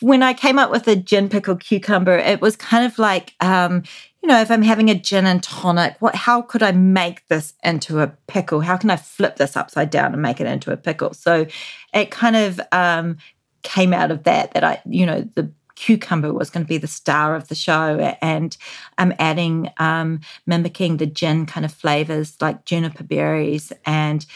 when 0.00 0.22
I 0.22 0.34
came 0.34 0.58
up 0.58 0.70
with 0.70 0.86
a 0.88 0.96
gin 0.96 1.28
pickled 1.28 1.60
cucumber, 1.60 2.16
it 2.16 2.40
was 2.40 2.56
kind 2.56 2.84
of 2.84 2.98
like 2.98 3.34
um 3.40 3.82
you 4.22 4.28
know, 4.28 4.40
if 4.40 4.50
I'm 4.50 4.62
having 4.62 4.90
a 4.90 4.94
gin 4.94 5.26
and 5.26 5.42
tonic, 5.42 5.96
what 6.00 6.14
how 6.14 6.42
could 6.42 6.62
I 6.62 6.72
make 6.72 7.26
this 7.28 7.54
into 7.64 8.00
a 8.00 8.08
pickle? 8.26 8.60
How 8.60 8.76
can 8.76 8.90
I 8.90 8.96
flip 8.96 9.36
this 9.36 9.56
upside 9.56 9.90
down 9.90 10.12
and 10.12 10.22
make 10.22 10.40
it 10.40 10.46
into 10.46 10.72
a 10.72 10.76
pickle? 10.76 11.14
So 11.14 11.46
it 11.94 12.10
kind 12.10 12.36
of 12.36 12.60
um 12.72 13.16
came 13.62 13.92
out 13.92 14.10
of 14.10 14.24
that 14.24 14.52
that 14.52 14.64
I, 14.64 14.80
you 14.86 15.06
know, 15.06 15.28
the 15.34 15.50
cucumber 15.80 16.32
was 16.32 16.50
going 16.50 16.64
to 16.64 16.68
be 16.68 16.76
the 16.76 16.86
star 16.86 17.34
of 17.34 17.48
the 17.48 17.54
show 17.54 17.98
and 18.20 18.56
I'm 18.98 19.14
adding 19.18 19.70
um 19.78 20.20
mimicking 20.46 20.98
the 20.98 21.06
gin 21.06 21.46
kind 21.46 21.64
of 21.64 21.72
flavors 21.72 22.36
like 22.40 22.66
juniper 22.66 23.04
berries 23.04 23.72
and 23.86 24.26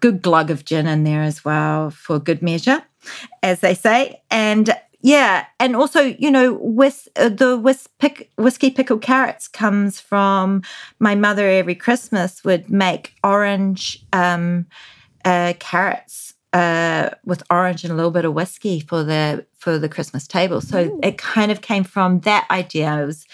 good 0.00 0.22
glug 0.22 0.50
of 0.50 0.64
gin 0.64 0.86
in 0.86 1.04
there 1.04 1.22
as 1.22 1.44
well 1.44 1.90
for 1.90 2.18
good 2.18 2.42
measure 2.42 2.82
as 3.42 3.60
they 3.60 3.74
say 3.74 4.20
and 4.30 4.70
yeah 5.00 5.46
and 5.60 5.76
also 5.76 6.02
you 6.18 6.30
know 6.30 6.54
with 6.60 7.08
uh, 7.16 7.28
the 7.28 7.56
whis- 7.56 7.88
pick, 7.98 8.30
whiskey 8.36 8.70
pickled 8.70 9.02
carrots 9.02 9.48
comes 9.48 10.00
from 10.00 10.62
my 10.98 11.14
mother 11.14 11.48
every 11.48 11.74
christmas 11.74 12.42
would 12.44 12.68
make 12.70 13.14
orange 13.22 14.04
um 14.12 14.66
uh, 15.24 15.52
carrots 15.58 16.34
uh, 16.52 17.10
with 17.24 17.42
orange 17.50 17.84
and 17.84 17.92
a 17.92 17.96
little 17.96 18.10
bit 18.10 18.24
of 18.24 18.34
whiskey 18.34 18.80
for 18.80 19.04
the 19.04 19.44
for 19.58 19.78
the 19.78 19.88
Christmas 19.88 20.26
table. 20.26 20.60
So 20.60 20.98
it 21.02 21.18
kind 21.18 21.52
of 21.52 21.60
came 21.60 21.84
from 21.84 22.20
that 22.20 22.46
idea. 22.50 23.02
It 23.02 23.06
was 23.06 23.26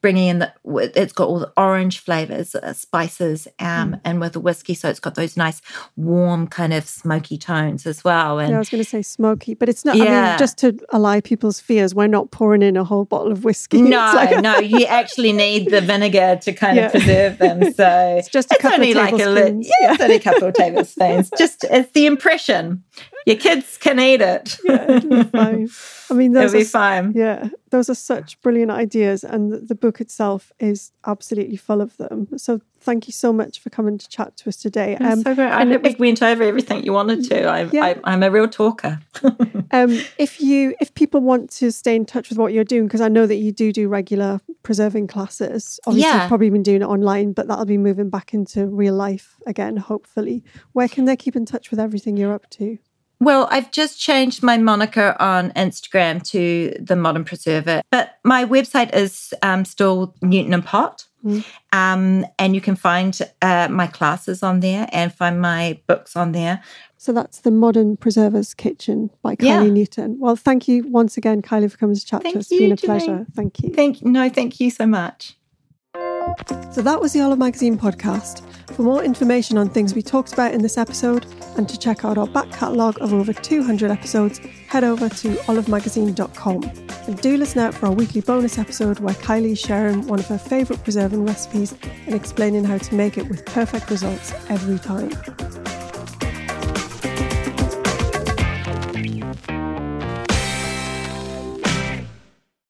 bringing 0.00 0.28
in 0.28 0.38
the 0.38 0.52
it's 0.94 1.12
got 1.12 1.28
all 1.28 1.40
the 1.40 1.52
orange 1.56 1.98
flavors, 2.00 2.54
uh, 2.54 2.72
spices, 2.72 3.48
um, 3.58 3.96
and 4.04 4.20
with 4.20 4.32
the 4.34 4.40
whiskey, 4.40 4.74
so 4.74 4.88
it's 4.88 5.00
got 5.00 5.14
those 5.16 5.36
nice 5.36 5.60
warm 5.96 6.46
kind 6.46 6.72
of 6.72 6.86
smoky 6.88 7.36
tones 7.38 7.86
as 7.86 8.04
well. 8.04 8.38
And 8.38 8.50
Yeah, 8.50 8.56
I 8.56 8.58
was 8.58 8.68
going 8.70 8.82
to 8.82 8.88
say 8.88 9.02
smoky, 9.02 9.54
but 9.54 9.68
it's 9.68 9.84
not. 9.84 9.96
I 9.96 10.04
Yeah. 10.04 10.30
mean, 10.30 10.38
just 10.38 10.58
to 10.58 10.78
allay 10.90 11.20
people's 11.20 11.58
fears, 11.60 11.94
we're 11.94 12.06
not 12.06 12.30
pouring 12.30 12.62
in 12.62 12.76
a 12.76 12.84
whole 12.84 13.04
bottle 13.04 13.32
of 13.32 13.44
whiskey. 13.44 13.82
no, 13.82 14.12
like- 14.14 14.40
no, 14.42 14.58
you 14.58 14.84
actually 14.86 15.32
need 15.32 15.70
the 15.70 15.80
vinegar 15.80 16.38
to 16.42 16.52
kind 16.52 16.76
Yeah. 16.76 16.86
of 16.86 16.92
preserve 16.92 17.38
them. 17.38 17.72
So 17.72 18.16
It's 18.18 18.28
just 18.28 18.52
a 18.52 18.56
couple 18.56 18.74
of 18.76 18.80
only 18.82 18.94
like 18.94 19.12
a 19.14 19.28
li- 19.28 19.68
yeah, 19.80 19.92
it's 19.94 20.02
only 20.02 20.16
a 20.16 20.20
couple 20.20 20.48
of 20.48 20.54
tablespoons. 20.62 21.30
Just 21.36 21.64
it's 21.64 21.90
the 21.92 22.06
impression. 22.06 22.84
Your 23.28 23.36
kids 23.36 23.76
can 23.76 24.00
eat 24.00 24.22
it. 24.22 24.58
Yeah, 24.64 24.90
it'll 24.90 25.10
be 25.10 25.22
fine. 25.24 25.68
I 26.10 26.14
mean, 26.14 26.30
It'll 26.36 26.44
those 26.44 26.52
be 26.52 26.62
are, 26.62 26.64
fine. 26.64 27.12
Yeah, 27.14 27.50
those 27.68 27.90
are 27.90 27.94
such 27.94 28.40
brilliant 28.40 28.70
ideas, 28.70 29.22
and 29.22 29.68
the, 29.68 29.74
book 29.74 30.00
itself 30.00 30.50
is 30.58 30.92
absolutely 31.06 31.56
full 31.58 31.82
of 31.82 31.94
them. 31.98 32.28
So, 32.38 32.62
thank 32.80 33.06
you 33.06 33.12
so 33.12 33.30
much 33.30 33.60
for 33.60 33.68
coming 33.68 33.98
to 33.98 34.08
chat 34.08 34.34
to 34.38 34.48
us 34.48 34.56
today. 34.56 34.96
I'm 34.98 35.20
so 35.20 35.34
great. 35.34 35.50
I 35.52 35.66
hope 35.66 35.82
we 35.82 35.94
went 36.08 36.22
over 36.22 36.42
everything 36.42 36.84
you 36.84 36.94
wanted 36.94 37.24
to. 37.24 37.44
I, 37.44 37.62
Yeah. 37.64 37.84
I, 37.84 37.96
I'm 38.04 38.22
a 38.22 38.30
real 38.30 38.48
talker. 38.48 38.98
um, 39.72 40.00
if 40.16 40.40
you 40.40 40.74
if 40.80 40.94
people 40.94 41.20
want 41.20 41.50
to 41.50 41.70
stay 41.70 41.94
in 41.96 42.06
touch 42.06 42.30
with 42.30 42.38
what 42.38 42.54
you're 42.54 42.64
doing, 42.64 42.84
because 42.84 43.02
I 43.02 43.08
know 43.08 43.26
that 43.26 43.36
you 43.36 43.52
do 43.52 43.72
do 43.74 43.88
regular 43.88 44.40
preserving 44.62 45.08
classes. 45.08 45.78
Obviously, 45.86 46.08
Yeah. 46.08 46.22
you've 46.22 46.28
probably 46.28 46.48
been 46.48 46.62
doing 46.62 46.80
it 46.80 46.86
online, 46.86 47.32
but 47.34 47.46
that'll 47.46 47.66
be 47.66 47.76
moving 47.78 48.08
back 48.08 48.32
into 48.32 48.66
real 48.66 48.94
life 48.94 49.36
again, 49.46 49.76
hopefully. 49.76 50.42
Where 50.72 50.88
can 50.88 51.04
they 51.04 51.16
keep 51.16 51.36
in 51.36 51.44
touch 51.44 51.70
with 51.70 51.78
everything 51.78 52.16
you're 52.16 52.32
up 52.32 52.48
to? 52.50 52.78
Well, 53.20 53.48
I've 53.50 53.70
just 53.70 54.00
changed 54.00 54.42
my 54.42 54.58
moniker 54.58 55.16
on 55.18 55.50
Instagram 55.52 56.22
to 56.30 56.76
the 56.80 56.96
Modern 56.96 57.24
Preserver, 57.24 57.82
but 57.90 58.18
my 58.24 58.44
website 58.44 58.94
is 58.94 59.34
um, 59.42 59.64
still 59.64 60.14
Newton 60.22 60.54
and 60.54 60.64
Pott. 60.64 61.04
Mm. 61.24 61.44
Um, 61.72 62.26
and 62.38 62.54
you 62.54 62.60
can 62.60 62.76
find 62.76 63.18
uh, 63.42 63.66
my 63.68 63.88
classes 63.88 64.42
on 64.44 64.60
there 64.60 64.88
and 64.92 65.12
find 65.12 65.40
my 65.40 65.80
books 65.88 66.14
on 66.14 66.30
there. 66.30 66.62
So 66.96 67.12
that's 67.12 67.40
the 67.40 67.50
Modern 67.50 67.96
Preserver's 67.96 68.54
Kitchen 68.54 69.10
by 69.22 69.34
Kylee 69.34 69.44
Yeah. 69.44 69.62
Newton. 69.64 70.18
Well, 70.20 70.36
thank 70.36 70.68
you 70.68 70.86
once 70.88 71.16
again, 71.16 71.42
Kylee, 71.42 71.70
for 71.70 71.76
coming 71.76 71.96
to 71.96 72.04
chat 72.04 72.22
Thank 72.22 72.34
to 72.34 72.38
us. 72.40 72.50
It's 72.50 72.60
been 72.60 72.72
a 72.72 72.76
pleasure. 72.76 73.26
Thank 73.34 73.60
you. 73.62 73.70
Thank 73.74 74.04
no, 74.04 74.28
thank 74.28 74.60
you 74.60 74.70
so 74.70 74.86
much. 74.86 75.37
So 76.72 76.82
that 76.82 77.00
was 77.00 77.12
the 77.12 77.20
Olive 77.20 77.38
Magazine 77.38 77.76
podcast. 77.76 78.42
For 78.74 78.82
more 78.82 79.02
information 79.02 79.58
on 79.58 79.68
things 79.68 79.94
we 79.94 80.02
talked 80.02 80.32
about 80.32 80.54
in 80.54 80.62
this 80.62 80.78
episode 80.78 81.26
and 81.56 81.68
to 81.68 81.78
check 81.78 82.04
out 82.04 82.16
our 82.16 82.26
back 82.26 82.50
catalogue 82.52 82.96
of 83.00 83.12
over 83.12 83.32
200 83.32 83.90
episodes, 83.90 84.38
head 84.68 84.84
over 84.84 85.08
to 85.08 85.28
olivemagazine.com. 85.48 86.62
And 87.08 87.20
do 87.20 87.36
listen 87.36 87.60
out 87.60 87.74
for 87.74 87.86
our 87.86 87.92
weekly 87.92 88.20
bonus 88.20 88.58
episode 88.58 89.00
where 89.00 89.14
Kylee 89.14 89.52
is 89.52 89.60
sharing 89.60 90.06
one 90.06 90.20
of 90.20 90.26
her 90.28 90.38
favourite 90.38 90.84
preserving 90.84 91.24
recipes 91.24 91.74
and 92.06 92.14
explaining 92.14 92.64
how 92.64 92.78
to 92.78 92.94
make 92.94 93.18
it 93.18 93.28
with 93.28 93.44
perfect 93.46 93.90
results 93.90 94.32
every 94.48 94.78
time. 94.78 95.10